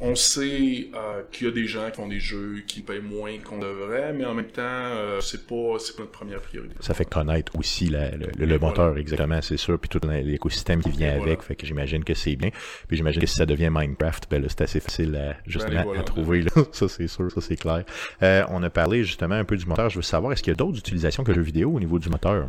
On 0.00 0.14
sait 0.14 0.90
euh, 0.94 1.22
qu'il 1.32 1.48
y 1.48 1.50
a 1.50 1.52
des 1.52 1.66
gens 1.66 1.90
qui 1.90 1.96
font 1.96 2.06
des 2.06 2.20
jeux 2.20 2.62
qui 2.66 2.82
payent 2.82 3.00
moins 3.00 3.38
qu'on 3.38 3.58
devrait, 3.58 4.12
mais 4.12 4.24
en 4.24 4.34
même 4.34 4.46
temps, 4.46 4.62
euh, 4.62 5.20
c'est 5.20 5.46
pas 5.46 5.78
c'est 5.80 5.96
pas 5.96 6.02
notre 6.02 6.12
première 6.12 6.40
priorité. 6.40 6.74
Ça 6.80 6.94
fait 6.94 7.04
connaître 7.04 7.56
aussi 7.58 7.86
la, 7.86 8.12
le, 8.12 8.28
le, 8.38 8.58
moteur, 8.58 8.96
exactement, 8.96 9.42
c'est 9.42 9.56
sûr, 9.56 9.78
puis 9.78 9.88
tout 9.88 10.00
l'écosystème 10.06 10.82
qui 10.82 10.90
vient 10.90 11.20
avec, 11.20 11.42
fait 11.42 11.56
que 11.56 11.66
j'imagine 11.66 12.04
que 12.04 12.14
c'est 12.14 12.36
bien. 12.36 12.50
Puis 12.86 12.96
j'imagine 12.96 13.20
que 13.20 13.26
si 13.26 13.34
ça 13.34 13.46
devient 13.46 13.70
Minecraft, 13.72 14.28
ben 14.30 14.40
là, 14.40 14.48
c'est 14.48 14.62
assez 14.62 14.80
facile 14.80 15.16
à, 15.16 15.36
justement 15.46 15.92
ben, 15.92 16.00
à 16.00 16.02
trouver. 16.04 16.42
Là. 16.42 16.50
ça 16.72 16.88
c'est 16.88 17.08
sûr, 17.08 17.30
ça 17.32 17.40
c'est 17.40 17.56
clair. 17.56 17.84
Euh, 18.22 18.44
on 18.50 18.62
a 18.62 18.70
parlé 18.70 19.02
justement 19.02 19.34
un 19.34 19.44
peu 19.44 19.56
du 19.56 19.66
moteur. 19.66 19.90
Je 19.90 19.96
veux 19.96 20.02
savoir, 20.02 20.32
est-ce 20.32 20.42
qu'il 20.42 20.52
y 20.52 20.54
a 20.54 20.56
d'autres 20.56 20.78
utilisations 20.78 21.24
que 21.24 21.32
le 21.32 21.36
jeu 21.36 21.42
vidéo 21.42 21.72
au 21.72 21.80
niveau 21.80 21.98
du 21.98 22.08
moteur? 22.08 22.46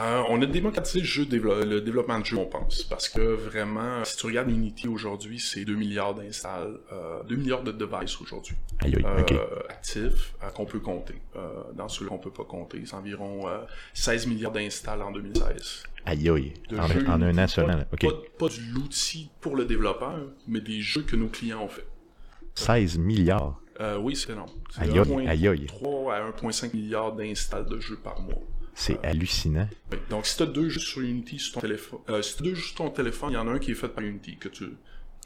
Euh, 0.00 0.22
on 0.28 0.40
a 0.40 0.46
démocratisé 0.46 1.00
le, 1.00 1.04
jeu 1.04 1.26
le 1.64 1.80
développement 1.80 2.18
de 2.18 2.24
jeu, 2.24 2.36
on 2.38 2.46
pense. 2.46 2.84
Parce 2.84 3.08
que 3.08 3.20
vraiment, 3.20 4.04
si 4.04 4.16
tu 4.16 4.26
regardes 4.26 4.50
Unity 4.50 4.88
aujourd'hui, 4.88 5.38
c'est 5.38 5.64
2 5.64 5.74
milliards 5.74 6.14
d'installs, 6.14 6.78
euh, 6.92 7.22
2 7.24 7.36
milliards 7.36 7.62
de 7.62 7.72
devices 7.72 8.20
aujourd'hui. 8.20 8.56
Euh, 8.84 9.44
actifs 9.68 10.34
euh, 10.42 10.48
qu'on 10.50 10.64
peut 10.64 10.78
compter. 10.78 11.20
dans 11.74 11.88
ceux 11.88 12.06
qu'on 12.06 12.18
peut 12.18 12.30
pas 12.30 12.44
compter, 12.44 12.82
c'est 12.86 12.94
environ 12.94 13.46
16 13.94 14.26
milliards 14.26 14.52
d'installs 14.52 15.02
en 15.02 15.10
2016. 15.10 15.84
Aïe 16.06 16.30
aïe. 16.30 16.54
En, 16.72 17.20
un 17.20 17.38
an 17.38 17.46
seulement. 17.46 17.78
Pas, 17.90 18.08
pas, 18.38 18.48
de 18.48 18.74
l'outil 18.74 19.30
pour 19.40 19.54
le 19.54 19.66
développeur, 19.66 20.18
mais 20.48 20.60
des 20.60 20.80
jeux 20.80 21.02
que 21.02 21.16
nos 21.16 21.28
clients 21.28 21.64
ont 21.64 21.68
fait. 21.68 21.86
16 22.54 22.98
milliards? 22.98 23.60
oui, 24.00 24.14
c'est 24.14 24.32
énorme. 24.32 24.50
Aïe 24.78 24.98
aïe. 25.26 25.48
aïe 25.48 25.66
3 25.66 26.14
à 26.14 26.30
1,5 26.30 26.74
milliards 26.74 27.12
d'installs 27.12 27.66
de 27.66 27.80
jeux 27.80 27.96
par 27.96 28.20
mois. 28.20 28.42
C'est 28.74 29.04
hallucinant. 29.04 29.68
Donc, 30.08 30.26
si 30.26 30.36
tu 30.36 30.42
as 30.42 30.46
deux 30.46 30.68
jeux 30.68 30.80
sur 30.80 31.02
Unity 31.02 31.38
sur 31.38 31.54
ton 31.54 31.60
téléphone, 31.60 32.00
euh, 32.08 32.22
si 32.22 32.36
tu 32.36 32.42
as 32.42 32.44
deux 32.44 32.54
jeux 32.54 32.62
sur 32.62 32.76
ton 32.76 32.90
téléphone, 32.90 33.30
il 33.30 33.34
y 33.34 33.38
en 33.38 33.48
a 33.48 33.52
un 33.52 33.58
qui 33.58 33.72
est 33.72 33.74
fait 33.74 33.88
par 33.88 34.04
Unity, 34.04 34.36
que 34.36 34.48
tu 34.48 34.72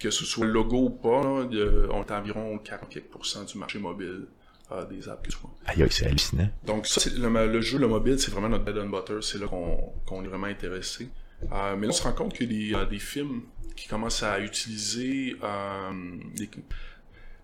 que 0.00 0.10
ce 0.10 0.24
soit 0.24 0.44
le 0.44 0.50
logo 0.52 0.86
ou 0.86 0.90
pas, 0.90 1.22
on 1.22 1.50
est 1.50 2.10
environ 2.10 2.56
40% 2.56 3.52
du 3.52 3.58
marché 3.58 3.78
mobile 3.78 4.26
euh, 4.72 4.84
des 4.86 5.08
apps 5.08 5.22
que 5.22 5.30
tu 5.30 5.38
vois. 5.40 5.54
Aïe, 5.66 5.86
c'est 5.90 6.06
hallucinant. 6.06 6.48
Donc, 6.66 6.86
ça, 6.86 7.08
le, 7.16 7.46
le, 7.46 7.60
jeu, 7.60 7.78
le 7.78 7.86
mobile, 7.86 8.18
c'est 8.18 8.32
vraiment 8.32 8.48
notre 8.48 8.64
bread 8.64 8.78
and 8.78 8.88
butter, 8.88 9.18
c'est 9.22 9.38
là 9.38 9.46
qu'on 9.46 10.24
est 10.24 10.28
vraiment 10.28 10.48
intéressé. 10.48 11.10
Euh, 11.52 11.76
mais 11.76 11.86
là, 11.86 11.92
on 11.92 11.96
se 11.96 12.02
rend 12.02 12.12
compte 12.12 12.34
qu'il 12.34 12.52
y 12.52 12.74
a 12.74 12.84
des, 12.84 12.90
des 12.90 12.98
films 12.98 13.42
qui 13.76 13.88
commencent 13.88 14.22
à 14.22 14.40
utiliser 14.40 15.36
des, 16.34 16.50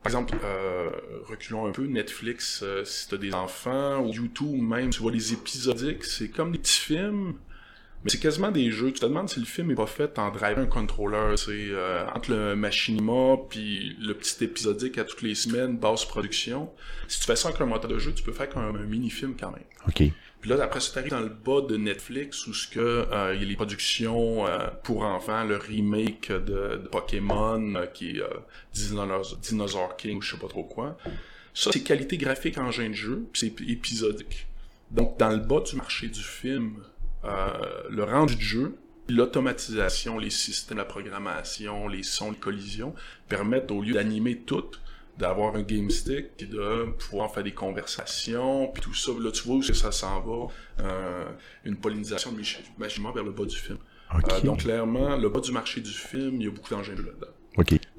par 0.02 0.10
exemple, 0.10 0.34
euh, 0.44 0.88
reculons 1.24 1.66
un 1.66 1.72
peu, 1.72 1.84
Netflix, 1.84 2.62
euh, 2.62 2.84
si 2.84 3.08
t'as 3.08 3.18
des 3.18 3.34
enfants, 3.34 4.00
ou 4.00 4.12
YouTube 4.12 4.60
même, 4.60 4.90
tu 4.90 5.00
vois 5.00 5.12
les 5.12 5.34
épisodiques, 5.34 6.04
c'est 6.04 6.30
comme 6.30 6.52
des 6.52 6.58
petits 6.58 6.80
films, 6.80 7.34
mais 8.02 8.10
c'est 8.10 8.18
quasiment 8.18 8.50
des 8.50 8.70
jeux. 8.70 8.92
Tu 8.92 9.00
te 9.00 9.04
demandes 9.04 9.28
si 9.28 9.40
le 9.40 9.46
film 9.46 9.70
est 9.70 9.74
pas 9.74 9.86
fait 9.86 10.18
en 10.18 10.30
drivant 10.30 10.62
un 10.62 10.66
controller. 10.66 11.36
C'est 11.36 11.50
euh, 11.52 12.06
entre 12.14 12.30
le 12.30 12.56
machinima 12.56 13.36
puis 13.50 13.94
le 14.00 14.14
petit 14.14 14.42
épisodique 14.42 14.96
à 14.96 15.04
toutes 15.04 15.20
les 15.20 15.34
semaines, 15.34 15.76
basse 15.76 16.06
production. 16.06 16.70
Si 17.06 17.20
tu 17.20 17.26
fais 17.26 17.36
ça 17.36 17.48
avec 17.48 17.60
un 17.60 17.66
moteur 17.66 17.90
de 17.90 17.98
jeu, 17.98 18.14
tu 18.14 18.22
peux 18.22 18.32
faire 18.32 18.48
comme 18.48 18.62
un 18.62 18.72
mini-film 18.84 19.34
quand 19.38 19.50
même. 19.50 19.64
OK. 19.86 20.02
Puis 20.40 20.50
là, 20.50 20.62
après 20.62 20.80
ça, 20.80 20.94
t'arrives 20.94 21.10
dans 21.10 21.20
le 21.20 21.28
bas 21.28 21.60
de 21.60 21.76
Netflix 21.76 22.46
où 22.46 22.54
ce 22.54 22.66
que 22.66 22.80
euh, 22.80 23.34
il 23.34 23.42
y 23.42 23.44
a 23.44 23.48
les 23.48 23.56
productions 23.56 24.46
euh, 24.46 24.68
pour 24.82 25.02
enfants, 25.02 25.44
le 25.44 25.56
remake 25.56 26.32
de, 26.32 26.80
de 26.82 26.88
Pokémon 26.90 27.74
euh, 27.74 27.86
qui 27.86 28.10
est 28.10 28.22
Dinosaur, 28.72 29.36
Dinosaur, 29.36 29.96
King 29.96 30.18
ou 30.18 30.22
je 30.22 30.32
sais 30.32 30.40
pas 30.40 30.48
trop 30.48 30.64
quoi. 30.64 30.96
Ça, 31.52 31.70
c'est 31.72 31.82
qualité 31.82 32.16
graphique 32.16 32.58
engin 32.58 32.88
de 32.88 32.94
jeu, 32.94 33.26
puis 33.32 33.40
c'est 33.40 33.70
épisodique. 33.70 34.46
Donc, 34.90 35.18
dans 35.18 35.30
le 35.30 35.38
bas 35.38 35.60
du 35.60 35.76
marché 35.76 36.08
du 36.08 36.22
film, 36.22 36.82
euh, 37.24 37.48
le 37.90 38.04
rendu 38.04 38.36
du 38.36 38.44
jeu, 38.44 38.76
l'automatisation, 39.08 40.18
les 40.18 40.30
systèmes, 40.30 40.78
la 40.78 40.84
programmation, 40.84 41.88
les 41.88 42.02
sons, 42.02 42.30
les 42.30 42.38
collisions, 42.38 42.94
permettent, 43.28 43.70
au 43.70 43.82
lieu 43.82 43.94
d'animer 43.94 44.38
tout, 44.38 44.70
d'avoir 45.20 45.54
un 45.54 45.62
game 45.62 45.90
stick 45.90 46.48
de 46.48 46.86
pouvoir 46.98 47.32
faire 47.32 47.44
des 47.44 47.52
conversations 47.52 48.68
puis 48.68 48.82
tout 48.82 48.94
ça 48.94 49.12
là 49.20 49.30
tu 49.30 49.42
vois 49.44 49.56
où 49.56 49.62
ça 49.62 49.92
s'en 49.92 50.20
va 50.20 50.48
euh, 50.80 51.24
une 51.64 51.76
pollinisation 51.76 52.32
de 52.32 52.38
machine 52.78 53.04
vers 53.14 53.24
le 53.24 53.30
bas 53.30 53.44
du 53.44 53.56
film 53.56 53.78
euh, 54.14 54.40
donc 54.40 54.60
clairement 54.60 55.16
le 55.16 55.28
bas 55.28 55.40
du 55.40 55.52
marché 55.52 55.80
du 55.80 55.90
film 55.90 56.36
il 56.36 56.44
y 56.44 56.48
a 56.48 56.50
beaucoup 56.50 56.74
d'engins 56.74 56.94
là-dedans. 56.94 57.32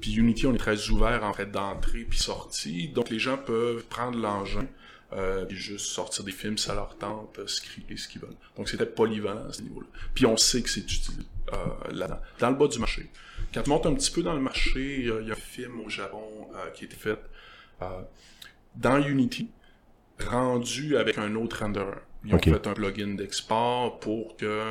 Puis 0.00 0.14
Unity, 0.14 0.46
on 0.46 0.54
est 0.54 0.58
très 0.58 0.88
ouvert 0.88 1.22
en 1.24 1.32
fait 1.32 1.50
d'entrée 1.50 2.04
puis 2.08 2.18
sortie. 2.18 2.88
Donc 2.88 3.10
les 3.10 3.18
gens 3.18 3.36
peuvent 3.36 3.84
prendre 3.84 4.18
l'engin 4.18 4.66
euh, 5.12 5.44
et 5.48 5.54
juste 5.54 5.86
sortir 5.86 6.24
des 6.24 6.32
films, 6.32 6.56
ça 6.56 6.74
leur 6.74 6.96
tente, 6.96 7.38
euh, 7.38 7.46
ce 7.46 7.60
qu'ils 7.60 8.20
veulent. 8.20 8.36
Donc 8.56 8.68
c'était 8.68 8.86
polyvalent 8.86 9.46
à 9.48 9.52
ce 9.52 9.62
niveau-là. 9.62 9.86
Puis 10.14 10.24
on 10.24 10.36
sait 10.36 10.62
que 10.62 10.70
c'est 10.70 10.80
utilisé 10.80 11.22
euh, 11.52 11.56
là-dedans, 11.90 12.20
dans 12.38 12.50
le 12.50 12.56
bas 12.56 12.66
du 12.66 12.78
marché. 12.78 13.10
Quand 13.52 13.62
tu 13.62 13.70
montes 13.70 13.86
un 13.86 13.94
petit 13.94 14.10
peu 14.10 14.22
dans 14.22 14.34
le 14.34 14.40
marché, 14.40 15.00
il 15.00 15.06
y 15.06 15.30
a 15.30 15.32
un 15.32 15.36
film 15.36 15.80
au 15.80 15.88
Japon 15.88 16.48
euh, 16.54 16.70
qui 16.70 16.84
a 16.84 16.86
été 16.86 16.96
fait 16.96 17.18
euh, 17.82 18.02
dans 18.76 19.02
Unity, 19.02 19.50
rendu 20.26 20.96
avec 20.96 21.18
un 21.18 21.34
autre 21.34 21.60
renderer. 21.60 22.00
Ils 22.24 22.34
ont 22.34 22.38
fait 22.38 22.66
un 22.68 22.72
plugin 22.74 23.14
d'export 23.14 23.98
pour 24.00 24.36
que 24.36 24.44
euh, 24.46 24.70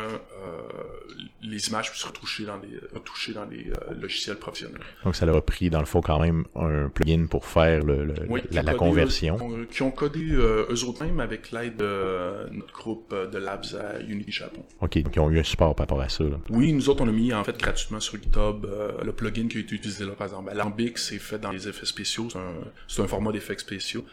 les 1.41 1.67
images 1.69 1.91
puissent 1.91 2.03
retoucher 2.03 2.45
dans 2.45 2.57
les, 2.57 2.79
retoucher 2.93 3.33
dans 3.33 3.45
les 3.45 3.67
euh, 3.71 3.93
logiciels 3.99 4.37
professionnels. 4.37 4.79
Donc, 5.03 5.15
ça 5.15 5.25
leur 5.25 5.35
a 5.35 5.41
pris, 5.41 5.69
dans 5.69 5.79
le 5.79 5.85
fond, 5.85 6.01
quand 6.01 6.19
même 6.19 6.45
un 6.55 6.89
plugin 6.89 7.25
pour 7.25 7.45
faire 7.45 7.83
le, 7.83 8.05
le- 8.05 8.13
Oui, 8.29 8.41
qui 8.43 8.53
la, 8.53 8.61
ont 8.61 8.65
la 8.65 8.73
codé, 8.73 8.89
conversion. 8.89 9.37
euh, 9.51 9.65
qui 9.69 9.81
ont 9.81 9.91
codé 9.91 10.27
euh, 10.31 10.65
eux 10.69 10.83
autres 10.85 11.03
mêmes 11.03 11.19
avec 11.19 11.51
l'aide 11.51 11.77
de 11.77 12.49
notre 12.51 12.73
groupe 12.73 13.13
de 13.13 13.37
labs 13.37 13.65
à 13.79 13.99
Unity 14.01 14.31
Japon. 14.31 14.63
OK. 14.79 14.97
Donc, 15.03 15.15
ils 15.15 15.19
ont 15.19 15.29
eu 15.29 15.39
un 15.39 15.43
support 15.43 15.75
par 15.75 15.85
rapport 15.85 16.01
à 16.01 16.09
ça. 16.09 16.23
là. 16.23 16.37
Oui, 16.49 16.71
nous 16.73 16.89
autres, 16.89 17.03
on 17.03 17.07
a 17.07 17.11
mis 17.11 17.33
en 17.33 17.43
fait 17.43 17.57
gratuitement 17.57 17.99
sur 17.99 18.15
GitHub 18.21 18.65
le 19.03 19.11
plugin 19.11 19.47
qui 19.47 19.57
a 19.57 19.61
été 19.61 19.75
utilisé 19.75 20.05
là, 20.05 20.11
par 20.13 20.27
exemple. 20.27 20.49
Alambic, 20.51 20.97
c'est 20.97 21.19
fait 21.19 21.39
dans 21.39 21.51
les 21.51 21.67
effets 21.67 21.85
spéciaux, 21.85 22.27
c'est 22.31 22.37
un, 22.39 23.03
un 23.03 23.07
format 23.07 23.31
d'effets 23.31 23.57
spéciaux. 23.57 24.05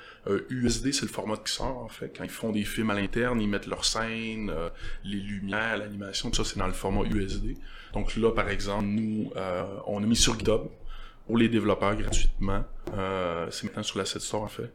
USD, 0.51 0.93
c'est 0.93 1.03
le 1.03 1.09
format 1.09 1.37
qui 1.37 1.53
sort, 1.53 1.79
en 1.79 1.89
fait. 1.89 2.13
Quand 2.17 2.25
ils 2.25 2.29
font 2.31 2.51
des 2.53 2.65
films 2.65 2.91
à 2.91 2.95
ils 3.37 3.49
mettent 3.49 3.67
leurs 3.67 3.85
scènes, 3.85 4.51
euh, 4.51 4.69
les 5.05 5.19
lumières, 5.19 5.79
l'animation, 5.79 6.31
tout 6.31 6.43
ça, 6.43 6.51
c'est 6.51 6.59
dans 6.59 6.67
le 6.67 6.73
format 6.73 7.03
USD. 7.03 7.57
Donc 7.93 8.17
là, 8.17 8.33
par 8.33 8.49
exemple, 8.49 8.87
nous, 8.87 9.31
euh, 9.37 9.65
on 9.87 10.03
a 10.03 10.07
mis 10.07 10.17
sur 10.17 10.39
GitHub 10.39 10.63
pour 11.27 11.37
les 11.37 11.49
développeurs 11.49 11.97
gratuitement. 11.97 12.65
Euh, 12.97 13.49
c'est 13.51 13.65
maintenant 13.65 13.83
sur 13.83 13.99
la 13.99 14.05
Store, 14.05 14.43
en 14.43 14.49
fait. 14.49 14.73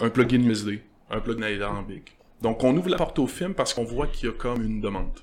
Un 0.00 0.10
plugin 0.10 0.42
USD, 0.42 0.80
un 1.10 1.20
plugin 1.20 1.44
Alambic. 1.44 2.16
Donc 2.40 2.64
on 2.64 2.76
ouvre 2.76 2.88
la 2.88 2.96
porte 2.96 3.20
au 3.20 3.28
film 3.28 3.54
parce 3.54 3.72
qu'on 3.72 3.84
voit 3.84 4.08
qu'il 4.08 4.28
y 4.28 4.32
a 4.32 4.34
comme 4.34 4.62
une 4.64 4.80
demande. 4.80 5.18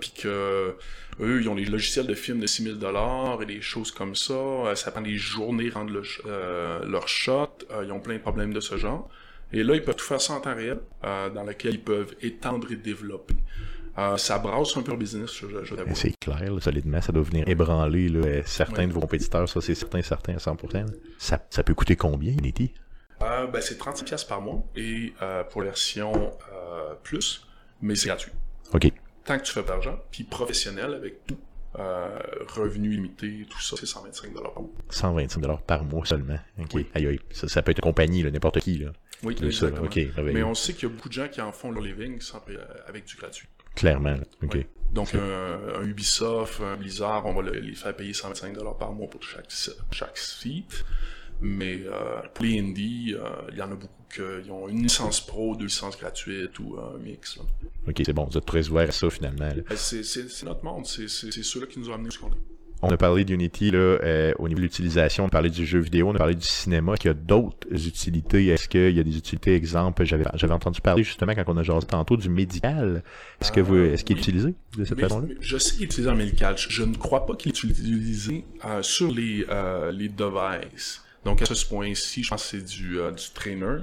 Puis 0.00 0.12
que 0.20 0.76
eux, 1.20 1.40
ils 1.40 1.48
ont 1.48 1.54
les 1.54 1.64
logiciels 1.64 2.08
de 2.08 2.14
films 2.14 2.40
de 2.40 2.46
6000 2.46 2.78
dollars 2.78 3.40
et 3.42 3.46
des 3.46 3.60
choses 3.60 3.92
comme 3.92 4.16
ça. 4.16 4.74
Ça 4.74 4.90
prend 4.90 5.00
des 5.00 5.16
journées 5.16 5.70
rendre 5.70 5.92
le, 5.92 6.88
leur 6.88 7.06
shot. 7.06 7.58
Ils 7.84 7.92
ont 7.92 8.00
plein 8.00 8.14
de 8.14 8.20
problèmes 8.20 8.52
de 8.52 8.60
ce 8.60 8.76
genre. 8.76 9.08
Et 9.52 9.62
là, 9.62 9.74
ils 9.74 9.82
peuvent 9.82 9.96
tout 9.96 10.04
faire 10.04 10.20
ça 10.20 10.34
en 10.34 10.40
temps 10.40 10.54
réel, 10.54 10.80
euh, 11.04 11.30
dans 11.30 11.44
lequel 11.44 11.74
ils 11.74 11.82
peuvent 11.82 12.14
étendre 12.20 12.70
et 12.72 12.76
développer. 12.76 13.34
Euh, 13.98 14.16
ça 14.18 14.38
brasse 14.38 14.76
un 14.76 14.82
peu 14.82 14.90
leur 14.90 14.98
business, 14.98 15.30
je, 15.34 15.46
je, 15.64 15.74
l'avoue. 15.74 15.94
C'est 15.94 16.12
clair, 16.18 16.52
là, 16.52 16.60
solidement, 16.60 17.00
ça 17.00 17.12
doit 17.12 17.22
venir 17.22 17.48
ébranler 17.48 18.08
là, 18.08 18.26
euh, 18.26 18.42
certains 18.44 18.82
Ouais. 18.82 18.88
de 18.88 18.92
vos 18.92 19.00
compétiteurs, 19.00 19.48
ça 19.48 19.60
c'est 19.62 19.74
certain, 19.74 20.02
certain 20.02 20.34
à 20.34 20.38
100%. 20.38 20.80
là. 20.80 20.92
Ça, 21.18 21.42
ça 21.48 21.62
peut 21.62 21.74
coûter 21.74 21.96
combien, 21.96 22.32
Unity? 22.32 22.74
Euh, 23.22 23.46
ben, 23.46 23.62
c'est 23.62 23.78
35$ 23.78 24.04
piastres 24.04 24.28
par 24.28 24.42
mois 24.42 24.62
et 24.76 25.14
pour 25.50 25.62
la 25.62 25.68
version 25.68 26.32
plus, 27.02 27.46
mais 27.80 27.94
c'est 27.94 28.08
gratuit. 28.08 28.32
OK. 28.74 28.92
Tant 29.24 29.38
que 29.38 29.44
tu 29.44 29.52
fais 29.52 29.62
pas 29.62 29.72
d'argent, 29.72 29.98
puis 30.10 30.24
professionnel 30.24 30.92
avec 30.92 31.24
tout, 31.26 31.38
euh, 31.78 32.18
revenu 32.54 32.90
limité, 32.90 33.46
tout 33.50 33.60
ça, 33.60 33.76
c'est 33.78 33.86
125$ 33.86 34.32
par 34.32 34.62
mois. 34.62 34.70
125 34.88 35.66
par 35.66 35.84
mois 35.84 36.06
seulement. 36.06 36.38
OK. 36.58 36.70
Oui. 36.74 36.86
Aïe, 36.94 37.06
aïe. 37.06 37.20
Ça, 37.30 37.48
ça 37.48 37.62
peut 37.62 37.70
être 37.72 37.78
une 37.78 37.82
compagnie, 37.90 38.22
n'importe 38.22 38.60
qui. 38.60 38.78
Là. 38.78 38.92
Oui, 39.26 39.34
Tout 39.34 39.50
ça. 39.50 39.66
OK. 39.66 39.98
Mais 40.22 40.42
on 40.42 40.54
sait 40.54 40.72
qu'il 40.74 40.88
y 40.88 40.92
a 40.92 40.94
beaucoup 40.94 41.08
de 41.08 41.14
gens 41.14 41.28
qui 41.28 41.40
en 41.40 41.52
font 41.52 41.70
leur 41.70 41.82
living 41.82 42.20
sans 42.20 42.42
euh, 42.48 42.56
avec 42.86 43.04
du 43.04 43.16
gratuit. 43.16 43.48
Clairement. 43.74 44.16
OK. 44.42 44.58
Donc 44.92 45.14
un, 45.14 45.80
un 45.80 45.84
Ubisoft, 45.84 46.60
un 46.60 46.76
Blizzard, 46.76 47.26
on 47.26 47.34
va 47.34 47.42
le- 47.42 47.58
les 47.60 47.74
faire 47.74 47.94
payer 47.94 48.12
125$ 48.12 48.78
par 48.78 48.92
mois 48.92 49.08
pour 49.10 49.22
chaque, 49.22 49.46
si- 49.50 49.70
chaque 49.90 50.16
site. 50.16 50.84
Mais 51.42 51.82
euh, 51.84 52.22
pour 52.32 52.44
les 52.46 52.58
indies, 52.60 53.14
euh, 53.14 53.28
il 53.52 53.58
y 53.58 53.62
en 53.62 53.70
a 53.70 53.74
beaucoup 53.74 53.92
qui 54.10 54.50
ont 54.50 54.68
une 54.68 54.82
licence 54.84 55.20
pro, 55.20 55.54
deux 55.56 55.66
licences 55.66 55.98
gratuites 55.98 56.58
ou 56.60 56.78
un 56.78 56.96
mix. 56.96 57.36
là. 57.36 57.42
OK, 57.88 58.02
c'est 58.06 58.12
bon. 58.14 58.24
Vous 58.24 58.38
êtes 58.38 58.46
très 58.46 58.66
ouvert 58.68 58.88
à 58.88 58.92
ça, 58.92 59.10
finalement. 59.10 59.50
Ben, 59.68 59.76
C'est 59.76 60.42
notre 60.44 60.64
monde, 60.64 60.86
c'est 60.86 61.08
ceux-là 61.08 61.66
qui 61.66 61.78
nous 61.80 61.90
ont 61.90 61.94
amenés 61.94 62.08
où 62.08 62.12
ce 62.12 62.18
qu'on 62.18 62.28
est. 62.28 62.55
On 62.82 62.90
a 62.90 62.96
parlé 62.96 63.24
d'Unity 63.24 63.70
là, 63.70 63.78
euh, 63.78 64.32
au 64.38 64.48
niveau 64.48 64.58
de 64.58 64.64
l'utilisation, 64.64 65.24
on 65.24 65.28
a 65.28 65.30
parlé 65.30 65.48
du 65.50 65.64
jeu 65.64 65.78
vidéo, 65.78 66.08
on 66.08 66.14
a 66.14 66.18
parlé 66.18 66.34
du 66.34 66.46
cinéma, 66.46 66.96
qu'il 66.96 67.08
y 67.08 67.10
a 67.10 67.14
d'autres 67.14 67.66
utilités? 67.70 68.46
Est-ce 68.48 68.68
qu'il 68.68 68.94
y 68.94 69.00
a 69.00 69.02
des 69.02 69.16
utilités, 69.16 69.54
exemple, 69.54 70.04
j'avais 70.04 70.24
j'avais 70.34 70.52
entendu 70.52 70.80
parler 70.80 71.02
justement 71.02 71.34
quand 71.34 71.44
on 71.46 71.56
a 71.56 71.62
jasé 71.62 71.86
tantôt 71.86 72.16
du 72.16 72.28
médical. 72.28 73.02
Est-ce 73.40 73.50
que 73.50 73.60
vous 73.60 73.76
est-ce 73.76 74.04
qu'il 74.04 74.16
est 74.16 74.20
utilisé 74.20 74.54
de 74.76 74.84
cette 74.84 75.00
façon-là? 75.00 75.26
je 75.40 75.56
sais 75.58 75.72
qu'il 75.72 75.82
est 75.82 75.86
utilisé 75.86 76.10
en 76.10 76.16
médical. 76.16 76.56
Je, 76.58 76.68
je 76.68 76.82
ne 76.82 76.94
crois 76.94 77.24
pas 77.24 77.34
qu'il 77.34 77.50
est 77.50 77.62
utilisé 77.62 78.44
euh, 78.64 78.82
sur 78.82 79.10
les, 79.10 79.46
euh, 79.48 79.90
les 79.90 80.08
devices. 80.08 81.02
Donc 81.24 81.42
à 81.42 81.46
ce 81.46 81.66
point-ci, 81.66 82.22
je 82.22 82.30
pense 82.30 82.42
que 82.42 82.58
c'est 82.58 82.64
du, 82.64 83.00
euh, 83.00 83.10
du 83.10 83.24
trainer. 83.34 83.78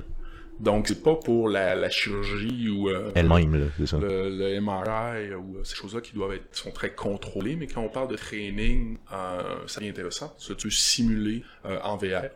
Donc 0.60 0.88
c'est 0.88 1.02
pas 1.04 1.16
pour 1.16 1.50
la, 1.50 1.76
la 1.76 1.90
chirurgie 1.90 2.70
ou 2.70 2.90
euh, 2.90 3.12
Elle-même, 3.16 3.56
là, 3.56 3.66
c'est 3.78 3.88
ça. 3.88 3.98
le, 3.98 4.30
le 4.30 4.62
MRI 4.62 5.34
ou 5.36 5.58
euh, 5.58 5.64
ces 5.64 5.76
choses-là 5.76 6.02
qui 6.02 6.14
doivent 6.14 6.34
être 6.34 6.56
sont 6.56 6.72
très 6.72 6.94
contrôlées. 6.94 7.56
Mais 7.56 7.68
quand 7.68 7.82
on 7.82 7.90
parle 7.90 8.08
de 8.10 8.16
training, 8.16 8.98
euh, 9.12 9.42
ça 9.68 9.80
devient 9.80 9.92
intéressant. 9.92 10.34
Ça, 10.38 10.54
tu 10.56 10.68
peux 10.68 10.72
simuler 10.72 11.44
en 11.64 11.98
VR 11.98 12.30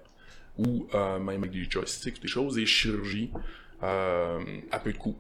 ou 0.57 0.87
même 0.93 1.43
avec 1.43 1.51
des 1.51 1.65
joysticks, 1.69 2.19
des 2.21 2.27
choses, 2.27 2.55
des 2.55 2.65
chirurgies 2.65 3.29
à 3.81 4.79
peu 4.83 4.91
de 4.91 4.97
coûts. 4.97 5.15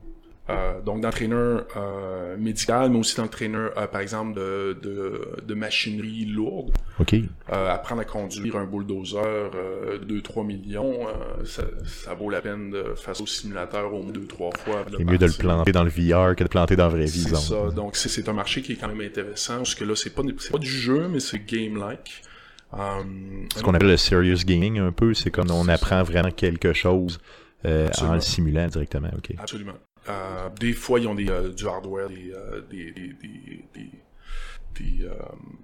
Euh, 0.49 0.79
donc 0.81 1.01
trainer 1.11 1.57
euh, 1.75 2.37
médical, 2.37 2.89
mais 2.89 2.99
aussi 2.99 3.17
dans 3.17 3.23
le 3.23 3.29
trainer, 3.29 3.67
euh, 3.75 3.87
par 3.87 4.01
exemple, 4.01 4.33
de, 4.33 4.77
de, 4.81 5.43
de 5.45 5.53
machinerie 5.53 6.25
lourde. 6.25 6.71
OK. 6.99 7.13
Euh, 7.13 7.69
apprendre 7.73 8.01
à 8.01 8.05
conduire 8.05 8.55
un 8.55 8.65
bulldozer 8.65 9.21
euh, 9.23 9.99
2-3 9.99 10.45
millions, 10.45 11.07
euh, 11.07 11.45
ça, 11.45 11.63
ça 11.85 12.13
vaut 12.13 12.29
la 12.29 12.41
peine 12.41 12.71
de 12.71 12.93
faire 12.95 13.19
au 13.19 13.27
simulateur 13.27 13.93
au 13.93 14.03
moins 14.03 14.13
2-3 14.13 14.57
fois. 14.57 14.85
C'est 14.97 15.03
mieux 15.03 15.17
de 15.17 15.25
le 15.25 15.33
planter 15.33 15.71
dans 15.71 15.83
le 15.83 15.89
VR 15.89 16.33
que 16.35 16.39
de 16.39 16.43
le 16.43 16.49
planter 16.49 16.75
dans 16.75 16.85
la 16.85 16.89
vraie 16.89 17.05
vie, 17.05 17.23
C'est 17.23 17.35
ça. 17.35 17.69
Donc 17.75 17.95
c'est 17.95 18.29
un 18.29 18.33
marché 18.33 18.61
qui 18.61 18.73
est 18.73 18.75
quand 18.75 18.87
même 18.87 19.01
intéressant 19.01 19.57
parce 19.57 19.75
que 19.75 19.83
là 19.83 19.95
c'est 19.95 20.13
pas 20.13 20.23
pas 20.51 20.57
du 20.57 20.69
jeu 20.69 21.07
mais 21.09 21.19
c'est 21.19 21.39
game-like. 21.39 22.23
Ce 22.73 23.63
qu'on 23.63 23.73
appelle 23.73 23.89
le 23.89 23.97
serious 23.97 24.43
gaming 24.45 24.79
un 24.79 24.91
peu, 24.91 25.13
c'est 25.13 25.31
comme 25.31 25.51
on 25.51 25.67
apprend 25.67 26.03
vraiment 26.03 26.31
quelque 26.31 26.73
chose 26.73 27.19
euh, 27.65 27.89
en 28.01 28.13
le 28.13 28.21
simulant 28.21 28.67
directement. 28.67 29.09
OK. 29.17 29.33
Absolument. 29.39 29.73
Euh, 30.09 30.49
des 30.59 30.73
fois, 30.73 30.99
ils 30.99 31.07
ont 31.07 31.17
euh, 31.17 31.51
du 31.53 31.67
hardware, 31.67 32.09
des, 32.09 32.33
euh, 35.03 35.13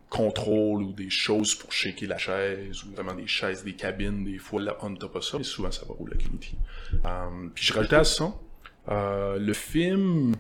contrôles 0.10 0.82
ou 0.84 0.92
des 0.92 1.10
choses 1.10 1.54
pour 1.56 1.72
shaker 1.72 2.08
la 2.10 2.18
chaise, 2.18 2.84
ou 2.84 2.92
vraiment 2.94 3.14
des 3.14 3.28
chaises, 3.28 3.64
des 3.64 3.74
cabines, 3.74 4.24
des 4.24 4.38
fois, 4.40 4.62
là, 4.62 4.76
on 4.82 4.90
n'a 4.90 5.08
pas 5.08 5.22
ça, 5.22 5.38
mais 5.38 5.44
souvent, 5.44 5.72
ça 5.72 5.86
va 5.86 5.94
rouler 5.94 6.14
avec 6.16 6.28
Unity. 6.28 6.58
Puis 7.54 7.66
je 7.66 7.74
rajoutais 7.74 7.96
à 7.98 8.04
ça, 8.04 8.34
le 8.88 9.54
film 9.54 10.36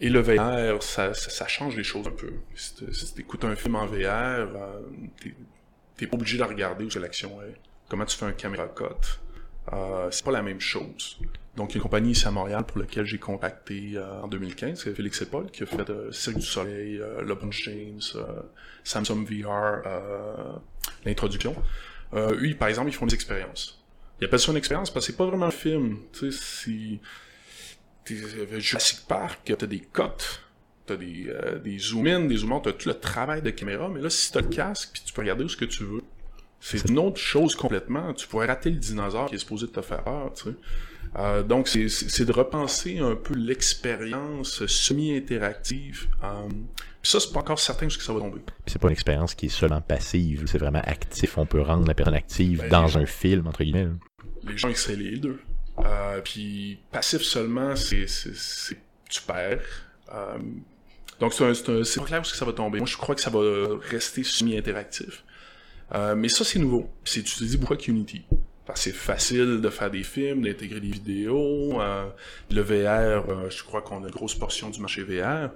et 0.00 0.08
le 0.08 0.20
VR, 0.20 0.80
ça, 0.82 1.12
change 1.48 1.76
les 1.76 1.82
choses 1.82 2.06
un 2.06 2.12
peu. 2.12 2.32
Si 2.54 2.74
tu 3.14 3.20
écoutes 3.20 3.44
un 3.44 3.56
film 3.56 3.74
en 3.74 3.86
VR, 3.86 4.06
euh, 4.06 4.80
t'es- 5.96 6.06
pas 6.06 6.16
obligé 6.16 6.38
de 6.38 6.44
regarder 6.44 6.84
où 6.84 6.98
l'action 7.00 7.42
est. 7.42 7.54
Comment 7.88 8.04
tu 8.04 8.16
fais 8.16 8.26
un 8.26 8.32
caméra 8.32 8.68
cut. 8.68 8.84
C'est 10.12 10.24
pas 10.24 10.30
la 10.30 10.42
même 10.42 10.60
chose. 10.60 11.18
Donc, 11.58 11.74
une 11.74 11.80
compagnie 11.80 12.12
ici 12.12 12.24
à 12.24 12.30
Montréal 12.30 12.62
pour 12.64 12.78
laquelle 12.78 13.04
j'ai 13.04 13.18
contacté 13.18 13.94
euh, 13.96 14.22
en 14.22 14.28
2015, 14.28 14.80
c'est 14.80 14.94
Félix 14.94 15.20
et 15.22 15.26
qui 15.52 15.64
a 15.64 15.66
fait 15.66 15.90
euh, 15.90 16.12
Cirque 16.12 16.36
du 16.36 16.46
Soleil, 16.46 17.00
euh, 17.00 17.24
LeBron 17.24 17.50
James, 17.50 17.98
euh, 18.14 18.22
Samsung 18.84 19.26
VR, 19.28 19.82
l'introduction. 21.04 21.56
Eux, 22.14 22.54
par 22.56 22.68
exemple, 22.68 22.90
ils 22.90 22.94
font 22.94 23.06
des 23.06 23.14
expériences. 23.14 23.84
Ils 24.20 24.26
appellent 24.26 24.38
ça 24.38 24.52
une 24.52 24.56
expérience 24.56 24.92
parce 24.92 25.06
que 25.06 25.12
c'est 25.12 25.18
pas 25.18 25.26
vraiment 25.26 25.46
un 25.46 25.50
film. 25.50 25.98
Tu 26.12 26.30
sais, 26.30 26.38
si 26.40 27.00
Jurassic 28.06 29.00
Park, 29.08 29.52
t'as 29.58 29.66
des 29.66 29.80
cotes, 29.80 30.42
t'as 30.86 30.96
des, 30.96 31.28
des 31.64 31.78
zoom-in, 31.80 32.20
des 32.26 32.36
zoom-out, 32.36 32.62
t'as 32.62 32.72
tout 32.72 32.88
le 32.88 32.94
travail 32.94 33.42
de 33.42 33.50
caméra, 33.50 33.88
mais 33.88 34.00
là, 34.00 34.10
si 34.10 34.30
t'as 34.30 34.42
le 34.42 34.48
casque, 34.48 34.90
puis 34.92 35.02
tu 35.04 35.12
peux 35.12 35.22
regarder 35.22 35.42
où 35.42 35.48
ce 35.48 35.56
que 35.56 35.64
tu 35.64 35.82
veux, 35.82 36.02
c'est 36.60 36.88
une 36.88 37.00
autre 37.00 37.18
chose 37.18 37.56
complètement. 37.56 38.14
Tu 38.14 38.28
pourrais 38.28 38.46
rater 38.46 38.70
le 38.70 38.76
dinosaure 38.76 39.26
qui 39.26 39.34
est 39.34 39.38
supposé 39.38 39.66
te 39.66 39.82
faire 39.82 40.04
peur, 40.04 40.32
tu 40.34 40.44
sais. 40.44 40.56
Euh, 41.16 41.42
donc, 41.42 41.68
c'est- 41.68 42.24
de 42.24 42.32
repenser 42.32 42.98
un 42.98 43.16
peu 43.16 43.34
l'expérience 43.34 44.64
semi-interactive. 44.66 46.08
Euh, 46.22 46.48
ça, 47.02 47.20
c'est 47.20 47.32
pas 47.32 47.40
encore 47.40 47.58
certain 47.58 47.86
où 47.86 47.90
ce 47.90 47.98
que 47.98 48.04
ça 48.04 48.12
va 48.12 48.20
tomber. 48.20 48.40
C'est 48.66 48.78
pas 48.80 48.88
une 48.88 48.92
expérience 48.92 49.34
qui 49.34 49.46
est 49.46 49.50
seulement 49.50 49.80
passive, 49.80 50.44
c'est 50.46 50.58
vraiment 50.58 50.82
actif. 50.84 51.38
On 51.38 51.46
peut 51.46 51.62
rendre 51.62 51.86
la 51.86 51.94
personne 51.94 52.14
active 52.14 52.58
Ben, 52.60 52.68
dans 52.68 52.98
un 52.98 53.06
film, 53.06 53.46
entre 53.46 53.62
guillemets. 53.64 53.88
les 54.46 54.56
gens 54.58 54.68
essaient 54.68 54.96
les 54.96 55.16
deux. 55.18 55.40
Euh, 55.84 56.20
puis 56.22 56.78
passif 56.90 57.22
seulement, 57.22 57.74
c'est 57.76 58.06
tu 59.08 59.22
perds. 59.22 59.60
Donc 61.20 61.32
c'est 61.34 61.44
pas 62.00 62.04
clair 62.04 62.20
où 62.20 62.24
ça 62.24 62.44
va 62.44 62.52
tomber. 62.52 62.78
Moi, 62.78 62.86
je 62.86 62.96
crois 62.96 63.14
que 63.14 63.20
ça 63.20 63.30
va 63.30 63.40
rester 63.90 64.22
semi-interactif. 64.24 65.24
Mais 66.16 66.28
ça, 66.28 66.44
c'est 66.44 66.58
nouveau. 66.58 66.90
C'est 67.04 67.20
utilisé 67.20 67.56
beaucoup 67.58 67.72
avec 67.74 67.88
Unity. 67.88 68.22
C'est 68.74 68.94
facile 68.94 69.60
de 69.60 69.70
faire 69.70 69.90
des 69.90 70.02
films, 70.02 70.42
d'intégrer 70.42 70.80
des 70.80 70.90
vidéos. 70.90 71.80
Euh, 71.80 72.08
le 72.50 72.60
VR, 72.60 73.28
euh, 73.30 73.50
je 73.50 73.62
crois 73.64 73.82
qu'on 73.82 74.04
a 74.04 74.08
une 74.08 74.12
grosse 74.12 74.34
portion 74.34 74.70
du 74.70 74.80
marché 74.80 75.02
VR. 75.02 75.50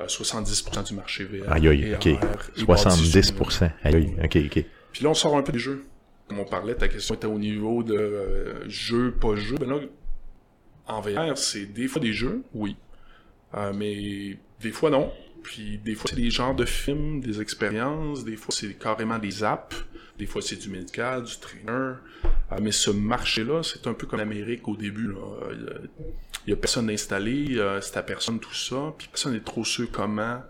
70% 0.00 0.88
du 0.88 0.94
marché 0.94 1.24
VR. 1.24 1.52
Aïe, 1.52 1.68
aïe, 1.68 1.94
ok. 1.94 2.08
70%. 2.56 3.70
Aïe, 3.84 4.14
ok, 4.24 4.38
ok. 4.46 4.64
Puis 4.92 5.04
là, 5.04 5.10
on 5.10 5.14
sort 5.14 5.36
un 5.36 5.42
peu 5.42 5.52
des 5.52 5.58
jeux. 5.58 5.84
Comme 6.26 6.40
on 6.40 6.44
parlait, 6.44 6.74
ta 6.74 6.88
question 6.88 7.14
était 7.14 7.26
au 7.26 7.38
niveau 7.38 7.82
de 7.82 8.68
jeux, 8.68 9.12
pas 9.12 9.36
jeux. 9.36 9.56
Ben 9.56 9.68
là, 9.68 9.76
en 10.86 11.00
VR, 11.00 11.36
c'est 11.38 11.66
des 11.66 11.86
fois 11.86 12.00
des 12.00 12.12
jeux, 12.12 12.42
oui. 12.54 12.76
mais 13.74 14.38
des 14.60 14.70
fois 14.72 14.90
non. 14.90 15.12
Puis 15.42 15.78
des 15.78 15.94
fois, 15.94 16.08
c'est 16.08 16.16
des 16.16 16.30
genres 16.30 16.54
de 16.54 16.64
films, 16.64 17.20
des 17.20 17.40
expériences, 17.40 18.24
des 18.24 18.36
fois, 18.36 18.54
c'est 18.54 18.74
carrément 18.74 19.18
des 19.18 19.42
apps, 19.42 19.76
des 20.18 20.26
fois, 20.26 20.42
c'est 20.42 20.56
du 20.56 20.68
médical, 20.68 21.24
du 21.24 21.38
trainer. 21.38 21.94
Ah, 22.50 22.58
mais 22.60 22.72
ce 22.72 22.90
marché-là, 22.90 23.62
c'est 23.62 23.86
un 23.86 23.94
peu 23.94 24.06
comme 24.06 24.18
l'Amérique 24.18 24.68
au 24.68 24.76
début. 24.76 25.14
Il 26.46 26.50
y 26.50 26.52
a 26.52 26.56
personne 26.56 26.90
installé, 26.90 27.58
c'est 27.80 27.96
à 27.96 28.02
personne 28.02 28.38
tout 28.38 28.54
ça, 28.54 28.94
puis 28.98 29.08
personne 29.08 29.32
n'est 29.32 29.40
trop 29.40 29.64
sûr 29.64 29.90
comment 29.90 30.40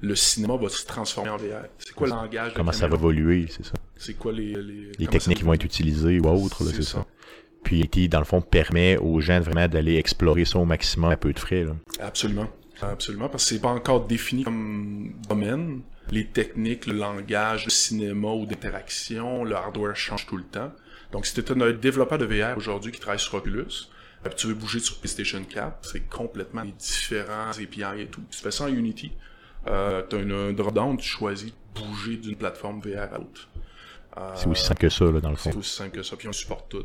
le 0.00 0.14
cinéma 0.14 0.56
va 0.56 0.68
se 0.68 0.84
transformer 0.84 1.30
en 1.30 1.36
VR. 1.36 1.66
C'est 1.78 1.94
quoi 1.94 2.06
le 2.06 2.14
langage 2.14 2.52
Comment 2.54 2.72
ça 2.72 2.88
va 2.88 2.96
évoluer, 2.96 3.46
c'est 3.48 3.64
ça? 3.64 3.72
C'est 3.96 4.14
quoi 4.14 4.32
les... 4.32 4.54
Les, 4.98 5.06
techniques 5.06 5.38
qui 5.38 5.44
vont 5.44 5.54
être 5.54 5.64
utilisées 5.64 6.20
ou 6.20 6.26
autres, 6.28 6.64
c'est 6.64 6.82
ça. 6.82 7.06
Puis 7.62 7.88
qui, 7.88 8.08
dans 8.08 8.18
le 8.18 8.24
fond, 8.24 8.40
permet 8.40 8.96
aux 8.98 9.20
gens 9.20 9.40
vraiment 9.40 9.66
d'aller 9.66 9.96
explorer 9.96 10.44
ça 10.44 10.58
au 10.58 10.64
maximum 10.64 11.10
à 11.10 11.16
peu 11.16 11.32
de 11.32 11.38
frais. 11.38 11.64
Là. 11.64 11.72
Absolument. 12.00 12.48
Absolument, 12.80 13.28
parce 13.28 13.44
que 13.44 13.54
c'est 13.54 13.60
pas 13.60 13.70
encore 13.70 14.06
défini 14.06 14.44
comme 14.44 15.14
domaine. 15.28 15.80
Les 16.10 16.26
techniques, 16.26 16.86
le 16.86 16.94
langage, 16.94 17.64
le 17.64 17.70
cinéma 17.70 18.28
ou 18.28 18.46
d'interaction, 18.46 19.44
le 19.44 19.56
hardware 19.56 19.96
change 19.96 20.26
tout 20.26 20.36
le 20.36 20.44
temps. 20.44 20.72
Donc, 21.12 21.26
si 21.26 21.34
tu 21.34 21.40
es 21.40 21.50
un 21.50 21.72
développeur 21.72 22.18
de 22.18 22.24
VR 22.24 22.56
aujourd'hui 22.56 22.92
qui 22.92 23.00
travaille 23.00 23.18
sur 23.18 23.34
Oculus, 23.34 23.88
et 24.24 24.34
tu 24.34 24.48
veux 24.48 24.54
bouger 24.54 24.80
sur 24.80 24.98
PlayStation 24.98 25.42
4, 25.42 25.78
c'est 25.82 26.08
complètement 26.08 26.64
différents 26.64 27.50
API 27.50 28.02
et 28.02 28.06
tout. 28.06 28.22
Tu 28.30 28.38
fais 28.38 28.50
ça 28.50 28.64
en 28.64 28.68
Unity, 28.68 29.12
euh, 29.68 30.02
tu 30.08 30.16
as 30.16 30.18
une 30.20 30.52
drop-down, 30.54 30.96
tu 30.96 31.08
choisis 31.08 31.52
de 31.52 31.80
bouger 31.80 32.16
d'une 32.16 32.36
plateforme 32.36 32.80
VR 32.80 33.14
à 33.14 33.18
l'autre. 33.18 33.48
Euh, 34.16 34.32
c'est 34.34 34.46
aussi 34.46 34.64
simple 34.64 34.80
que 34.80 34.88
ça, 34.88 35.04
là, 35.04 35.20
dans 35.20 35.30
le 35.30 35.36
fond. 35.36 35.50
C'est 35.50 35.58
aussi 35.58 35.76
simple 35.76 35.96
que 35.96 36.02
ça, 36.02 36.16
puis 36.16 36.28
on 36.28 36.32
supporte 36.32 36.68
tout. 36.70 36.84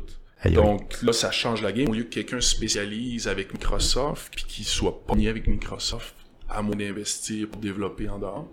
Donc 0.50 1.00
là, 1.02 1.12
ça 1.12 1.30
change 1.30 1.62
la 1.62 1.72
game. 1.72 1.88
Au 1.88 1.94
lieu 1.94 2.02
que 2.04 2.08
quelqu'un 2.08 2.40
spécialise 2.40 3.28
avec 3.28 3.52
Microsoft, 3.52 4.34
puis 4.34 4.44
qu'il 4.44 4.64
soit 4.64 5.04
pas 5.06 5.14
avec 5.14 5.46
Microsoft, 5.46 6.14
à 6.48 6.62
moins 6.62 6.76
d'investir 6.76 7.48
pour 7.48 7.60
développer 7.60 8.08
en 8.08 8.18
dehors, 8.18 8.48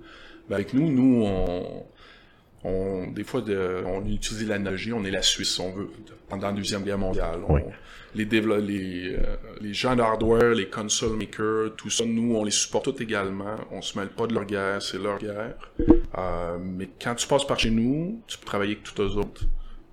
ben 0.50 0.56
avec 0.56 0.74
nous, 0.74 0.92
nous, 0.92 1.24
on, 1.26 1.86
on 2.64 3.08
des 3.12 3.24
fois, 3.24 3.42
de, 3.42 3.84
on 3.86 4.06
utilise 4.06 4.48
l'analogie, 4.48 4.92
on 4.92 5.04
est 5.04 5.12
la 5.12 5.22
Suisse, 5.22 5.60
on 5.60 5.72
veut, 5.72 5.90
pendant 6.28 6.48
la 6.48 6.54
Deuxième 6.54 6.84
Guerre 6.84 6.98
mondiale. 6.98 7.40
les, 8.16 8.26
les, 8.26 9.16
euh, 9.16 9.36
les 9.62 9.74
gens 9.74 9.96
d'hardware, 9.96 10.54
les 10.56 10.70
console 10.70 11.16
makers, 11.18 11.76
tout 11.78 11.90
ça, 11.90 12.04
nous, 12.06 12.36
on 12.36 12.44
les 12.44 12.52
supporte 12.52 12.86
tout 12.86 13.04
également. 13.04 13.56
On 13.72 13.82
se 13.82 13.98
mêle 13.98 14.10
pas 14.10 14.28
de 14.28 14.34
leur 14.34 14.46
guerre, 14.46 14.82
c'est 14.82 14.98
leur 14.98 15.20
guerre. 15.20 15.56
Euh, 16.18 16.58
mais 16.60 16.90
quand 17.02 17.16
tu 17.16 17.28
passes 17.28 17.46
par 17.46 17.60
chez 17.60 17.72
nous, 17.72 18.22
tu 18.28 18.38
peux 18.38 18.46
travailler 18.46 18.74
avec 18.74 18.84
tous 18.84 19.02
les 19.02 19.16
autres. 19.16 19.44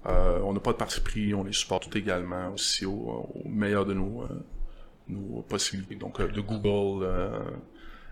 Euh, 0.06 0.38
on 0.44 0.52
n'a 0.52 0.60
pas 0.60 0.72
de 0.72 0.76
parti 0.76 1.00
pris, 1.00 1.34
on 1.34 1.44
les 1.44 1.52
supporte 1.52 1.90
tout 1.90 1.98
également 1.98 2.52
aussi 2.52 2.86
au, 2.86 3.28
meilleur 3.44 3.84
de 3.84 3.92
nos, 3.92 4.22
euh, 4.22 4.28
nos 5.08 5.42
possibilités. 5.42 5.96
Donc 5.96 6.20
de 6.20 6.40
Google 6.40 7.06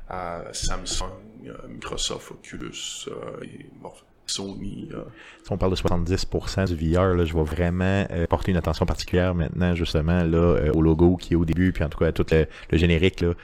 à 0.09 0.43
Samsung, 0.53 1.11
Microsoft, 1.69 2.33
Oculus 2.33 3.09
et 3.43 3.67
Sony. 4.27 4.89
Si 5.43 5.53
on 5.53 5.59
parle 5.59 5.73
de 5.73 5.77
70% 5.77 6.75
du 6.75 6.95
VR, 6.95 7.15
là, 7.15 7.25
je 7.25 7.35
vais 7.35 7.43
vraiment 7.43 8.07
porter 8.29 8.53
une 8.53 8.57
attention 8.57 8.87
particulière 8.87 9.35
maintenant 9.35 9.75
justement 9.75 10.23
là 10.25 10.73
au 10.73 10.81
logo 10.81 11.17
qui 11.17 11.35
est 11.35 11.37
au 11.37 11.45
début, 11.45 11.73
puis 11.73 11.85
en 11.85 11.89
tout 11.89 11.99
cas 11.99 12.07
à 12.07 12.13
tout 12.13 12.25
le, 12.31 12.47
générique, 12.79 13.21
là, 13.21 13.35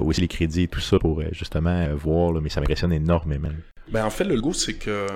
aussi 0.00 0.20
les 0.22 0.28
crédits 0.28 0.62
et 0.62 0.68
tout 0.68 0.80
ça 0.80 0.98
pour 0.98 1.22
justement 1.32 1.94
voir, 1.94 2.32
là, 2.32 2.40
mais 2.40 2.48
ça 2.48 2.60
m'impressionne 2.60 2.92
énormément. 2.92 3.50
Ben 3.88 4.04
en 4.04 4.10
fait 4.10 4.24
le 4.24 4.36
logo 4.36 4.52
c'est 4.52 4.74
que 4.74 5.06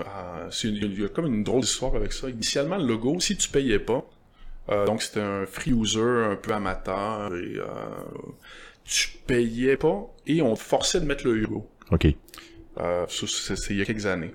il 0.65 1.01
y 1.01 1.05
a 1.05 1.09
comme 1.09 1.27
une 1.27 1.45
drôle 1.45 1.63
d'histoire 1.63 1.95
avec 1.95 2.13
ça. 2.13 2.29
Initialement, 2.29 2.77
le 2.77 2.87
logo, 2.87 3.21
si 3.21 3.37
tu 3.37 3.49
payais 3.49 3.79
pas, 3.79 4.05
euh, 4.71 4.87
donc 4.87 5.03
c'était 5.03 5.21
un 5.21 5.47
free 5.47 5.73
user 5.73 6.01
un 6.01 6.37
peu 6.37 6.53
amateur 6.53 7.35
et 7.35 7.57
euh, 7.57 7.65
tu 8.85 9.11
payais 9.27 9.77
pas 9.77 10.07
et 10.27 10.43
on 10.43 10.55
te 10.55 10.61
forçait 10.61 11.01
de 11.01 11.07
mettre 11.07 11.27
le 11.27 11.35
logo. 11.35 11.69
OK. 11.91 12.07
Euh, 12.79 13.07
c'est 13.09 13.71
il 13.71 13.79
y 13.79 13.83
a 13.83 13.85
quelques 13.85 14.07
années. 14.07 14.33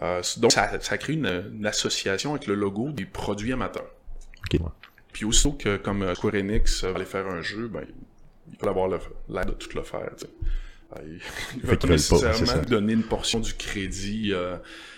Euh, 0.00 0.22
donc 0.38 0.52
ça, 0.52 0.80
ça 0.80 0.94
a 0.94 0.98
créé 0.98 1.16
une, 1.16 1.66
association 1.66 2.30
avec 2.30 2.46
le 2.46 2.54
logo 2.54 2.90
des 2.90 3.04
produits 3.04 3.52
amateurs. 3.52 3.90
OK. 4.44 4.60
Puis 5.12 5.24
aussitôt 5.24 5.52
que 5.52 5.76
comme 5.76 6.14
Square 6.14 6.34
Enix 6.34 6.84
va 6.84 6.94
aller 6.94 7.04
faire 7.04 7.26
un 7.26 7.42
jeu, 7.42 7.68
ben 7.68 7.84
il 8.50 8.58
va 8.58 8.70
avoir 8.70 8.88
l'air 8.88 9.46
de 9.46 9.52
tout 9.52 9.76
le 9.76 9.82
faire. 9.82 10.10
Il 11.56 11.62
va 11.62 11.76
pas 11.76 11.88
nécessairement 11.88 12.62
donner 12.62 12.92
une 12.92 13.04
portion 13.04 13.40
du 13.40 13.54
crédit 13.54 14.32
euh, 14.32 14.56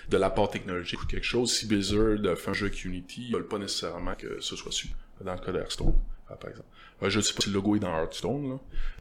de 0.09 0.17
l'apport 0.17 0.51
technologique 0.51 1.03
ou 1.03 1.07
quelque 1.07 1.25
chose. 1.25 1.53
Si 1.53 1.67
Blizzard 1.67 2.19
fait 2.37 2.51
un 2.51 2.53
jeu 2.53 2.67
avec 2.67 2.85
Unity, 2.85 3.27
ils 3.29 3.33
veulent 3.33 3.47
pas 3.47 3.59
nécessairement 3.59 4.15
que 4.15 4.41
ce 4.41 4.57
soit 4.57 4.73
su. 4.73 4.89
Dans 5.21 5.35
le 5.35 5.39
cas 5.39 5.53
d'Hearthstone, 5.53 5.95
euh, 6.31 6.35
par 6.35 6.51
exemple. 6.51 6.69
Je 7.09 7.19
ne 7.19 7.23
sais 7.23 7.35
pas 7.35 7.43
si 7.43 7.51
le 7.51 7.55
logo 7.55 7.77
est 7.77 7.81
dans 7.81 7.97
Hearthstone, 7.97 8.49
là, 8.49 8.59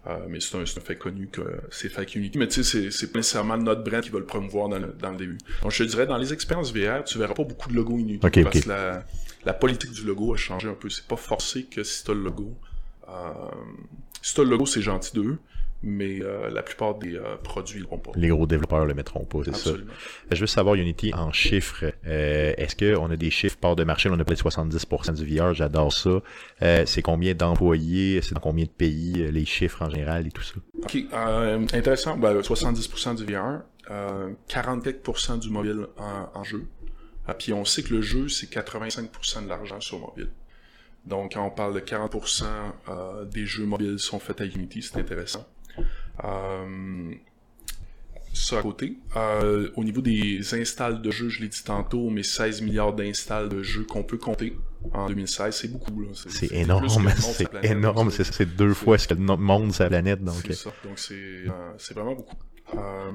euh, 0.08 0.26
mais 0.30 0.40
c'est 0.40 0.58
un, 0.58 0.62
un, 0.62 0.66
fait 0.66 0.98
connu 0.98 1.28
que 1.28 1.42
c'est 1.72 1.96
avec 1.96 2.16
Unity. 2.16 2.38
Mais 2.38 2.48
tu 2.48 2.64
sais, 2.64 2.92
c'est 2.92 3.12
pas 3.12 3.20
nécessairement 3.20 3.58
notre 3.58 3.84
brand 3.84 4.02
qui 4.02 4.10
va 4.10 4.20
le 4.20 4.26
promouvoir 4.26 4.70
dans 4.70 4.80
le, 4.80 4.96
dans 5.00 5.12
le 5.12 5.18
début. 5.18 5.38
Donc 5.62 5.72
je 5.72 5.84
te 5.84 5.90
dirais, 5.90 6.06
dans 6.06 6.18
les 6.18 6.34
expériences 6.34 6.74
VR, 6.74 7.04
tu 7.04 7.18
verras 7.18 7.34
pas 7.34 7.44
beaucoup 7.44 7.70
de 7.70 7.76
logos 7.76 7.98
Unity. 7.98 8.18
parce 8.18 8.32
que 8.32 8.70
la, 8.70 9.06
la, 9.46 9.54
politique 9.54 9.92
du 9.92 10.04
logo 10.04 10.34
a 10.34 10.38
changé 10.38 10.68
un 10.68 10.74
peu. 10.74 10.90
C'est 10.90 11.08
pas 11.08 11.16
forcé 11.16 11.66
que 11.66 11.84
si 11.84 12.04
t'as 12.04 12.14
le 12.14 12.24
logo. 12.24 12.56
Euh, 13.10 13.32
si 14.22 14.34
t'as 14.34 14.44
le 14.44 14.50
logo, 14.50 14.66
c'est 14.66 14.82
gentil 14.82 15.14
d'eux 15.14 15.38
mais 15.84 16.22
euh, 16.22 16.50
la 16.50 16.64
plupart 16.64 16.96
des 16.96 17.16
euh, 17.16 17.36
produits 17.44 17.80
ne 17.80 17.84
le 17.84 17.98
pas. 17.98 18.12
Les 18.16 18.30
gros 18.30 18.48
développeurs 18.48 18.86
le 18.86 18.94
mettront 18.94 19.26
pas, 19.26 19.40
c'est 19.46 19.56
ça. 19.56 19.72
Je 20.32 20.40
veux 20.40 20.48
savoir, 20.48 20.76
Unity, 20.76 21.14
en 21.14 21.32
chiffres, 21.32 21.86
euh, 22.08 22.54
est-ce 22.58 22.76
qu'on 22.76 23.12
a 23.12 23.18
des 23.18 23.30
chiffres 23.30 23.58
part 23.58 23.76
de 23.76 23.84
marché? 23.84 24.10
On 24.10 24.18
a 24.18 24.24
peut-être 24.24 24.44
70% 24.44 25.14
du 25.14 25.38
VR, 25.38 25.54
j'adore 25.54 25.92
ça. 25.92 26.22
c'est 26.86 27.02
combien 27.02 27.34
d'employés? 27.34 28.22
C'est 28.22 28.34
dans 28.34 28.40
combien 28.40 28.66
de 28.66 28.70
pays? 28.70 28.94
les 29.04 29.46
chiffres 29.46 29.82
en 29.82 29.90
général 29.90 30.28
et 30.28 30.32
tout 30.32 30.42
ça? 30.42 30.56
OK, 30.84 30.98
intéressant. 31.74 32.18
Ben, 32.18 32.40
70% 32.40 33.16
du 33.16 33.26
VR, 33.26 33.62
44% 34.50 35.40
du 35.40 35.50
mobile 35.50 35.88
en, 35.98 36.44
jeu. 36.44 36.66
Puis 37.38 37.52
on 37.54 37.66
sait 37.66 37.84
que 37.84 37.94
le 37.94 38.02
jeu, 38.02 38.30
c'est 38.30 38.50
85% 38.50 39.44
de 39.44 39.50
l'argent 39.50 39.82
sur 39.82 40.00
mobile. 40.00 40.30
Donc, 41.06 41.34
quand 41.34 41.46
on 41.46 41.50
parle 41.50 41.74
de 41.74 41.82
40% 41.82 42.46
des 43.30 43.46
jeux 43.46 43.66
mobiles 43.66 44.00
sont 44.00 44.20
faits 44.20 44.40
à 44.42 44.46
Unity, 44.46 44.82
c'est 44.82 44.98
intéressant. 44.98 45.46
Euh, 46.24 47.14
ça 48.34 48.60
à 48.60 48.62
côté. 48.62 48.98
Euh, 49.16 49.70
au 49.76 49.84
niveau 49.84 50.02
des 50.02 50.54
installs 50.54 51.02
de 51.02 51.12
jeux, 51.12 51.30
je 51.30 51.42
l'ai 51.42 51.48
dit 51.48 51.64
tantôt, 51.64 52.10
mais 52.10 52.24
16 52.24 52.62
milliards 52.62 52.94
d'installs 52.94 53.50
de 53.50 53.62
jeux 53.62 53.84
qu'on 53.84 54.04
peut 54.04 54.18
compter 54.18 54.56
en 54.94 55.08
2016, 55.08 55.56
c'est 55.56 55.68
beaucoup. 55.70 56.04
C'est 56.14 56.52
énorme, 56.52 56.88
c'est 56.90 57.66
énorme, 57.66 58.12
c'est 58.12 58.56
deux 58.56 58.74
fois 58.74 58.98
ce 58.98 59.08
que 59.08 59.14
le 59.14 59.22
monde 59.22 59.72
la 59.80 59.88
planète. 59.88 60.24
Donc 60.24 60.36
c'est 60.46 60.54
ça, 60.54 60.72
donc 60.84 60.98
c'est 60.98 61.14
euh, 61.14 61.94
vraiment 61.94 62.16
beaucoup. 62.16 62.36
Euh, 62.76 63.12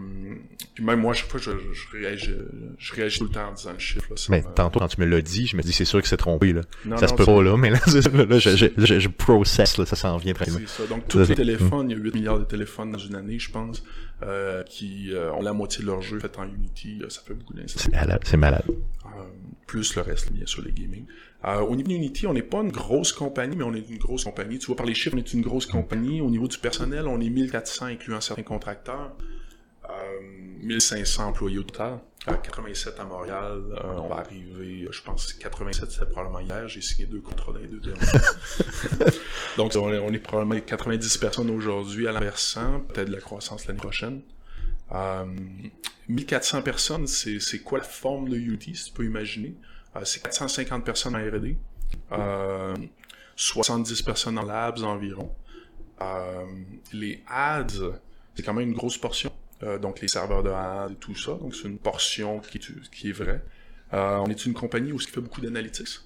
puis 0.74 0.84
même 0.84 1.00
moi, 1.00 1.14
chaque 1.14 1.30
fois, 1.30 1.40
je, 1.40 1.50
je, 1.50 1.96
réagis, 1.96 2.34
je 2.78 2.94
réagis 2.94 3.18
tout 3.18 3.24
le 3.24 3.30
temps 3.30 3.48
en 3.48 3.52
disant 3.52 3.72
le 3.72 3.78
chiffre. 3.78 4.06
Là, 4.10 4.16
mais 4.28 4.44
tantôt, 4.54 4.78
quand 4.78 4.88
tu 4.88 5.00
me 5.00 5.06
l'as 5.06 5.22
dit, 5.22 5.46
je 5.46 5.56
me 5.56 5.62
dis, 5.62 5.72
c'est 5.72 5.84
sûr 5.84 6.00
que 6.02 6.08
c'est 6.08 6.16
trompé. 6.16 6.52
Là. 6.52 6.60
ça 6.98 7.08
se 7.08 7.14
peut 7.14 7.24
pas, 7.24 7.42
là, 7.42 7.56
mais 7.56 7.70
là, 7.70 7.78
là 7.86 8.38
je, 8.38 8.56
je, 8.56 9.00
je, 9.00 9.08
process, 9.08 9.78
là, 9.78 9.86
ça 9.86 9.96
s'en 9.96 10.16
vient 10.18 10.34
très 10.34 10.46
C'est 10.46 10.68
ça. 10.68 10.86
Donc, 10.86 11.08
tous 11.08 11.18
les 11.18 11.34
téléphones, 11.34 11.90
il 11.90 11.96
y 11.96 12.00
a 12.00 12.02
8 12.02 12.14
milliards 12.14 12.38
de 12.38 12.44
téléphones 12.44 12.92
dans 12.92 12.98
une 12.98 13.14
année, 13.14 13.38
je 13.38 13.50
pense, 13.50 13.82
euh, 14.22 14.62
qui 14.64 15.12
euh, 15.12 15.32
ont 15.32 15.42
la 15.42 15.52
moitié 15.52 15.82
de 15.82 15.86
leur 15.86 16.02
jeu 16.02 16.20
fait 16.20 16.38
en 16.38 16.44
Unity. 16.44 17.02
ça 17.08 17.22
fait 17.22 17.34
beaucoup 17.34 17.54
d'instants. 17.54 17.90
C'est 18.24 18.36
malade. 18.36 18.64
Euh, 18.68 19.08
plus 19.66 19.94
le 19.96 20.02
reste, 20.02 20.32
bien 20.32 20.46
sûr, 20.46 20.62
les 20.62 20.72
gaming. 20.72 21.04
Euh, 21.44 21.60
au 21.60 21.76
niveau 21.76 21.88
d'Unity, 21.88 22.26
on 22.26 22.32
n'est 22.32 22.42
pas 22.42 22.58
une 22.58 22.72
grosse 22.72 23.12
compagnie, 23.12 23.56
mais 23.56 23.64
on 23.64 23.74
est 23.74 23.88
une 23.88 23.98
grosse 23.98 24.24
compagnie. 24.24 24.58
Tu 24.58 24.66
vois, 24.66 24.76
par 24.76 24.86
les 24.86 24.94
chiffres, 24.94 25.14
on 25.16 25.18
est 25.18 25.32
une 25.32 25.42
grosse 25.42 25.66
compagnie. 25.66 26.20
Au 26.20 26.30
niveau 26.30 26.48
du 26.48 26.58
personnel, 26.58 27.06
on 27.06 27.20
est 27.20 27.30
1400, 27.30 27.86
incluant 27.86 28.20
certains 28.20 28.42
contracteurs. 28.42 29.12
1500 30.62 31.28
employés 31.28 31.58
au 31.58 31.62
total. 31.62 32.00
87 32.26 33.00
à 33.00 33.04
Montréal. 33.04 33.62
Euh, 33.72 33.94
on 33.96 34.08
va 34.08 34.16
arriver, 34.16 34.86
je 34.90 35.02
pense, 35.02 35.32
87, 35.32 35.90
c'était 35.90 36.06
probablement 36.06 36.40
hier. 36.40 36.68
J'ai 36.68 36.82
signé 36.82 37.06
deux 37.06 37.20
contrats 37.20 37.52
dans 37.52 37.60
les 37.60 37.68
deux 37.68 37.80
derniers. 37.80 38.00
Donc, 39.56 39.72
on 39.76 39.92
est, 39.92 39.98
on 39.98 40.12
est, 40.12 40.18
probablement 40.18 40.60
90 40.60 41.16
personnes 41.18 41.50
aujourd'hui 41.50 42.06
à 42.06 42.12
l'inversant. 42.12 42.80
Peut-être 42.80 43.08
de 43.08 43.14
la 43.14 43.20
croissance 43.20 43.66
l'année 43.66 43.78
prochaine. 43.78 44.22
1400 46.08 46.58
euh, 46.58 46.60
personnes, 46.62 47.06
c'est 47.06 47.58
quoi 47.60 47.78
la 47.78 47.84
forme 47.84 48.28
de 48.28 48.36
UT, 48.36 48.60
si 48.60 48.72
tu 48.72 48.92
peux 48.92 49.04
imaginer? 49.04 49.54
C'est 50.04 50.22
450 50.22 50.84
personnes 50.84 51.16
en 51.16 51.18
R&D, 51.18 51.56
70 53.36 54.02
personnes 54.02 54.38
en 54.38 54.44
labs 54.44 54.82
environ. 54.82 55.30
les 56.92 57.22
ads, 57.28 57.66
c'est 58.34 58.42
quand 58.42 58.54
même 58.54 58.68
une 58.68 58.74
grosse 58.74 58.98
portion. 58.98 59.32
donc 59.80 60.00
les 60.00 60.08
serveurs 60.08 60.42
de 60.42 60.50
ads 60.50 60.90
et 60.92 60.96
tout 60.96 61.14
ça. 61.14 61.32
Donc 61.32 61.54
c'est 61.54 61.68
une 61.68 61.78
portion 61.78 62.40
qui, 62.40 62.60
qui 62.92 63.10
est 63.10 63.12
vraie. 63.12 63.42
on 63.92 64.26
est 64.26 64.46
une 64.46 64.54
compagnie 64.54 64.92
où 64.92 65.00
ce 65.00 65.06
qui 65.06 65.12
fait 65.12 65.20
beaucoup 65.20 65.40
d'analytics. 65.40 66.00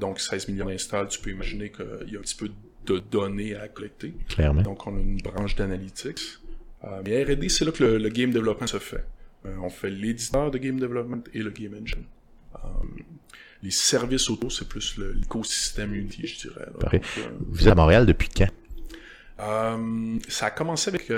donc 0.00 0.20
16 0.20 0.48
millions 0.48 0.66
d'installs, 0.66 1.08
tu 1.08 1.20
peux 1.20 1.30
imaginer 1.30 1.70
qu'il 1.70 2.12
y 2.12 2.16
a 2.16 2.18
un 2.18 2.22
petit 2.22 2.36
peu 2.36 2.50
de 2.86 2.98
données 2.98 3.54
à 3.54 3.68
collecter. 3.68 4.14
Clairement. 4.28 4.62
Donc 4.62 4.86
on 4.86 4.96
a 4.96 5.00
une 5.00 5.18
branche 5.18 5.56
d'analytics. 5.56 6.38
Euh, 6.84 7.02
mais 7.04 7.24
R&D, 7.24 7.48
c'est 7.48 7.64
là 7.64 7.72
que 7.72 7.84
le, 7.84 8.08
game 8.08 8.30
development 8.30 8.66
se 8.66 8.78
fait. 8.78 9.04
Euh, 9.44 9.56
on 9.60 9.70
fait 9.70 9.90
l'éditeur 9.90 10.50
de 10.50 10.58
game 10.58 10.78
development 10.78 11.22
et 11.34 11.40
le 11.40 11.50
game 11.50 11.74
engine. 11.74 12.04
Euh, 12.64 12.68
les 13.62 13.70
services 13.70 14.28
auto, 14.30 14.50
c'est 14.50 14.68
plus 14.68 14.98
l'écosystème 14.98 15.94
Unity, 15.94 16.26
je 16.26 16.48
dirais. 16.48 16.66
Vous 17.48 17.66
êtes 17.66 17.72
à 17.72 17.74
Montréal 17.74 18.06
depuis 18.06 18.28
quand? 18.28 18.48
ça 20.28 20.46
a 20.46 20.50
commencé 20.50 20.88
avec 20.88 21.08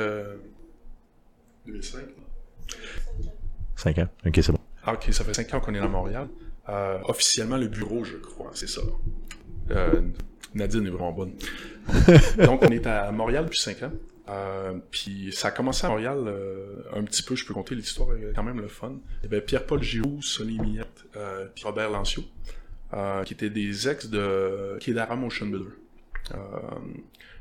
2005. 1.66 2.04
5 3.76 3.98
ans, 3.98 4.08
ok, 4.26 4.40
c'est 4.42 4.50
bon. 4.52 4.58
Ah, 4.84 4.94
ok, 4.94 5.12
ça 5.12 5.22
fait 5.24 5.34
5 5.34 5.54
ans 5.54 5.60
qu'on 5.60 5.74
est 5.74 5.78
à 5.78 5.88
Montréal. 5.88 6.28
officiellement, 7.04 7.56
le 7.56 7.68
bureau, 7.68 8.04
je 8.04 8.16
crois, 8.16 8.50
c'est 8.54 8.68
ça. 8.68 8.82
Nadine 10.54 10.86
est 10.86 10.90
vraiment 10.90 11.12
bonne. 11.12 11.34
Donc, 12.44 12.62
on 12.62 12.68
est 12.68 12.86
à 12.86 13.10
Montréal 13.12 13.44
depuis 13.44 13.60
5 13.60 13.82
ans. 13.82 13.92
Euh, 14.28 14.74
puis 14.90 15.32
ça 15.32 15.48
a 15.48 15.50
commencé 15.50 15.86
à 15.86 15.88
Montréal 15.88 16.24
euh, 16.26 16.82
un 16.92 17.02
petit 17.04 17.22
peu, 17.22 17.34
je 17.34 17.46
peux 17.46 17.54
compter 17.54 17.74
l'histoire, 17.74 18.08
quand 18.34 18.42
même 18.42 18.60
le 18.60 18.68
fun. 18.68 18.96
Il 19.22 19.24
y 19.24 19.26
avait 19.26 19.40
Pierre-Paul 19.40 19.82
Giroux, 19.82 20.20
Sonny 20.22 20.58
Miette, 20.58 21.04
euh, 21.16 21.46
puis 21.54 21.64
Robert 21.64 21.90
Lancio, 21.90 22.22
euh, 22.92 23.24
qui 23.24 23.34
étaient 23.34 23.50
des 23.50 23.88
ex 23.88 24.08
de 24.08 24.78
Kedara 24.80 25.16
Motion 25.16 25.46
Builder, 25.46 25.70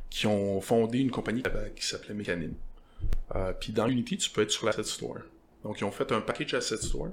qui 0.10 0.28
ont 0.28 0.62
fondé 0.62 1.00
une 1.00 1.12
compagnie 1.12 1.44
qui 1.76 1.86
s'appelait 1.86 2.14
Mécanine. 2.14 2.54
puis 3.60 3.74
dans 3.74 3.88
Unity, 3.88 4.18
tu 4.18 4.30
peux 4.30 4.42
être 4.42 4.52
sur 4.52 4.66
l'Asset 4.66 4.84
Store. 4.84 5.18
Donc 5.64 5.82
ils 5.82 5.84
ont 5.84 5.92
fait 5.92 6.12
un 6.14 6.22
package 6.22 6.54
Asset 6.54 6.78
Store, 6.78 7.10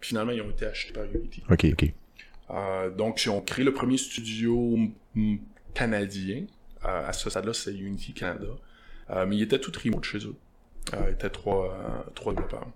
puis 0.00 0.08
finalement 0.08 0.32
ils 0.32 0.42
ont 0.42 0.50
été 0.50 0.66
achetés 0.66 0.92
par 0.92 1.04
Unity. 1.04 1.42
Ok, 1.50 1.66
ok. 1.72 2.94
donc 2.94 3.24
ils 3.24 3.30
ont 3.30 3.40
créé 3.40 3.64
le 3.64 3.72
premier 3.72 3.96
studio 3.96 4.78
canadien. 5.72 6.44
à 6.82 7.14
ce 7.14 7.30
stade-là, 7.30 7.54
c'est 7.54 7.72
Unity 7.74 8.12
Canada. 8.12 8.48
Euh, 9.10 9.26
mais 9.26 9.36
il 9.36 9.42
était 9.42 9.58
tout 9.58 9.72
remote 9.82 10.04
chez 10.04 10.18
eux. 10.18 10.34
Euh, 10.94 11.04
il 11.08 11.14
était 11.14 11.30
trois, 11.30 11.74
euh, 11.74 12.10
trois 12.14 12.32
développeurs. 12.32 12.66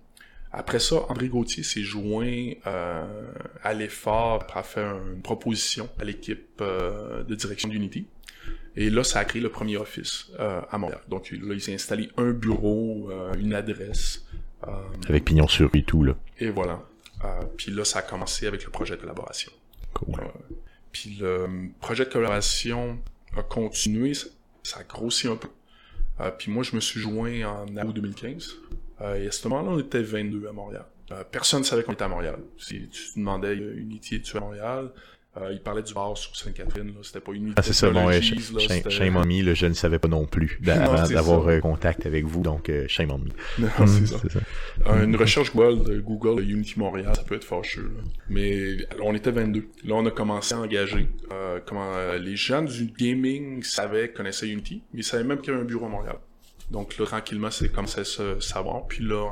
Après 0.52 0.80
ça, 0.80 0.96
André 1.08 1.28
Gauthier 1.28 1.62
s'est 1.62 1.82
joint 1.82 2.52
à 3.62 3.72
l'effort 3.72 4.46
pour 4.46 4.66
faire 4.66 4.98
une 4.98 5.22
proposition 5.22 5.88
à 5.98 6.04
l'équipe 6.04 6.60
de 6.60 7.34
direction 7.34 7.70
d'Unity. 7.70 8.06
Et 8.76 8.90
là, 8.90 9.02
ça 9.02 9.20
a 9.20 9.24
créé 9.24 9.40
le 9.40 9.48
premier 9.48 9.78
office 9.78 10.30
à 10.38 10.76
Montréal. 10.76 11.00
Donc 11.08 11.30
là, 11.30 11.54
il 11.54 11.60
s'est 11.62 11.72
installé 11.72 12.10
un 12.18 12.32
bureau, 12.32 13.10
une 13.38 13.54
adresse. 13.54 14.26
avec 15.08 15.24
pignon 15.24 15.48
sur 15.48 15.72
rue 15.72 15.84
tout, 15.84 16.04
là. 16.04 16.16
Et 16.38 16.50
voilà. 16.50 16.82
puis 17.56 17.72
là, 17.72 17.86
ça 17.86 18.00
a 18.00 18.02
commencé 18.02 18.46
avec 18.46 18.62
le 18.64 18.70
projet 18.70 18.96
de 18.96 19.00
collaboration. 19.00 19.52
Cool. 19.94 20.20
puis 20.90 21.16
le 21.18 21.70
projet 21.80 22.04
de 22.04 22.10
collaboration 22.10 22.98
a 23.38 23.42
continué, 23.42 24.12
ça 24.62 24.80
a 24.80 24.84
grossi 24.84 25.28
un 25.28 25.36
peu. 25.36 25.48
Euh, 26.22 26.30
puis 26.30 26.50
moi, 26.50 26.62
je 26.62 26.74
me 26.74 26.80
suis 26.80 27.00
joint 27.00 27.42
en 27.44 27.66
août 27.76 27.92
2015. 27.94 28.56
Euh, 29.00 29.14
et 29.16 29.26
à 29.26 29.32
ce 29.32 29.48
moment-là, 29.48 29.70
on 29.70 29.78
était 29.78 30.02
22 30.02 30.46
à 30.48 30.52
Montréal. 30.52 30.86
Euh, 31.10 31.24
personne 31.30 31.60
ne 31.60 31.64
savait 31.64 31.82
qu'on 31.82 31.92
était 31.92 32.04
à 32.04 32.08
Montréal. 32.08 32.38
Si 32.58 32.88
tu 32.88 33.18
demandais 33.18 33.54
Unity, 33.54 34.16
es-tu 34.16 34.36
à 34.36 34.40
Montréal? 34.40 34.90
Euh, 35.38 35.50
il 35.50 35.62
parlait 35.62 35.82
du 35.82 35.94
bar 35.94 36.14
sur 36.18 36.36
Sainte-Catherine, 36.36 36.92
c'était 37.02 37.20
pas 37.20 37.32
une 37.32 37.54
Ah, 37.56 37.62
c'est 37.62 37.72
ça, 37.72 37.88
bon, 37.88 38.10
shame, 38.90 39.16
on 39.16 39.24
me, 39.24 39.54
je 39.54 39.66
ne 39.66 39.72
savais 39.72 39.98
pas 39.98 40.08
non 40.08 40.26
plus 40.26 40.60
avant 40.68 41.08
d'avoir 41.08 41.48
euh, 41.48 41.58
contact 41.58 42.04
avec 42.04 42.26
vous, 42.26 42.42
donc 42.42 42.68
euh, 42.68 42.84
shame 42.86 43.10
on 43.12 43.18
me. 43.18 43.30
Non, 43.58 43.86
c'est 43.86 44.06
ça. 44.08 44.20
Euh, 44.88 45.04
une 45.04 45.16
recherche 45.16 45.54
Google 45.54 45.84
de 45.84 46.00
Google 46.00 46.42
Unity 46.42 46.78
Montréal, 46.78 47.14
ça 47.16 47.22
peut 47.22 47.36
être 47.36 47.44
fâcheux. 47.44 47.90
Là. 47.96 48.02
Mais 48.28 48.76
on 49.02 49.14
était 49.14 49.30
22. 49.30 49.68
Là, 49.84 49.94
on 49.94 50.04
a 50.04 50.10
commencé 50.10 50.54
à 50.54 50.58
engager. 50.58 51.08
Euh, 51.32 51.60
comment 51.64 52.12
Les 52.20 52.36
gens 52.36 52.60
du 52.60 52.92
gaming 52.98 53.62
savaient, 53.62 54.10
connaissaient 54.10 54.48
Unity, 54.48 54.82
mais 54.92 55.00
ils 55.00 55.04
savaient 55.04 55.24
même 55.24 55.40
qu'il 55.40 55.52
y 55.52 55.54
avait 55.54 55.62
un 55.62 55.66
bureau 55.66 55.86
à 55.86 55.88
Montréal. 55.88 56.16
Donc 56.70 56.98
là, 56.98 57.06
tranquillement, 57.06 57.50
c'est 57.50 57.70
commencé 57.70 58.00
à 58.00 58.04
se 58.04 58.38
savoir. 58.40 58.86
Puis 58.86 59.02
là, 59.02 59.30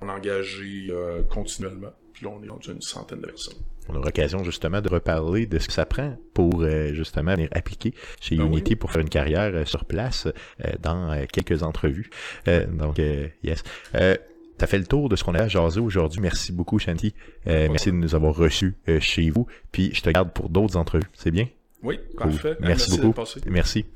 on 0.00 0.08
a 0.08 0.12
engagé 0.12 0.88
continuellement. 1.30 1.92
Puis 2.20 2.28
là, 2.28 2.34
on 2.38 2.44
est 2.44 2.50
rendu 2.50 2.70
une 2.70 2.82
centaine 2.82 3.22
de 3.22 3.26
personnes 3.26 3.56
on 3.90 3.96
aura 3.96 4.06
l'occasion 4.06 4.44
justement 4.44 4.80
de 4.80 4.88
reparler 4.88 5.46
de 5.46 5.58
ce 5.58 5.66
que 5.66 5.72
ça 5.72 5.86
prend 5.86 6.16
pour 6.34 6.62
euh, 6.62 6.92
justement 6.92 7.34
venir 7.34 7.48
appliquer 7.52 7.94
chez 8.20 8.36
ben 8.36 8.46
Unity 8.46 8.76
pour 8.76 8.92
faire 8.92 9.02
une 9.02 9.08
carrière 9.08 9.50
euh, 9.54 9.64
sur 9.64 9.84
place 9.84 10.26
euh, 10.26 10.72
dans 10.80 11.26
quelques 11.32 11.62
entrevues. 11.62 12.10
donc, 12.46 13.00
yes. 13.42 13.62
Tu 13.92 14.64
as 14.64 14.66
fait 14.66 14.78
le 14.78 14.84
tour 14.84 15.08
de 15.08 15.16
ce 15.16 15.24
qu'on 15.24 15.34
a 15.34 15.48
jasé 15.48 15.80
aujourd'hui. 15.80 16.20
Merci 16.20 16.52
beaucoup, 16.52 16.78
Shanti. 16.78 17.14
merci 17.46 17.90
de 17.90 17.96
nous 17.96 18.14
avoir 18.14 18.34
reçus 18.34 18.76
chez 19.00 19.30
vous. 19.30 19.46
Puis 19.72 19.90
je 19.94 20.02
te 20.02 20.10
garde 20.10 20.32
pour 20.32 20.50
d'autres 20.50 20.76
entrevues. 20.76 21.08
C'est 21.14 21.30
bien? 21.30 21.48
Oui, 21.82 21.98
parfait. 22.18 22.56
Merci, 22.60 22.90
merci 22.90 23.00
beaucoup. 23.00 23.24
Merci. 23.46 23.86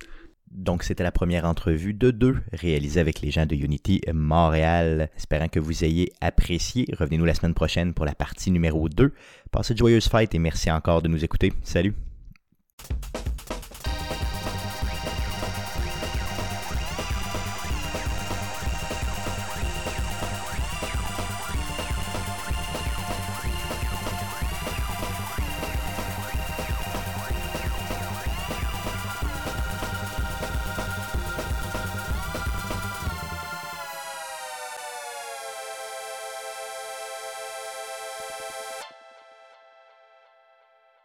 Donc, 0.54 0.84
c'était 0.84 1.02
la 1.02 1.10
première 1.10 1.44
entrevue 1.44 1.94
de 1.94 2.12
deux 2.12 2.36
réalisée 2.52 3.00
avec 3.00 3.20
les 3.20 3.32
gens 3.32 3.44
de 3.44 3.56
Unity 3.56 4.00
Montréal. 4.12 5.10
Espérant 5.16 5.48
que 5.48 5.58
vous 5.58 5.84
ayez 5.84 6.12
apprécié. 6.20 6.86
Revenez-nous 6.96 7.24
la 7.24 7.34
semaine 7.34 7.54
prochaine 7.54 7.92
pour 7.92 8.04
la 8.04 8.14
partie 8.14 8.52
numéro 8.52 8.88
2. 8.88 9.12
Passez 9.50 9.74
de 9.74 9.78
joyeuses 9.78 10.08
fêtes 10.08 10.34
et 10.34 10.38
merci 10.38 10.70
encore 10.70 11.02
de 11.02 11.08
nous 11.08 11.24
écouter. 11.24 11.52
Salut! 11.64 11.94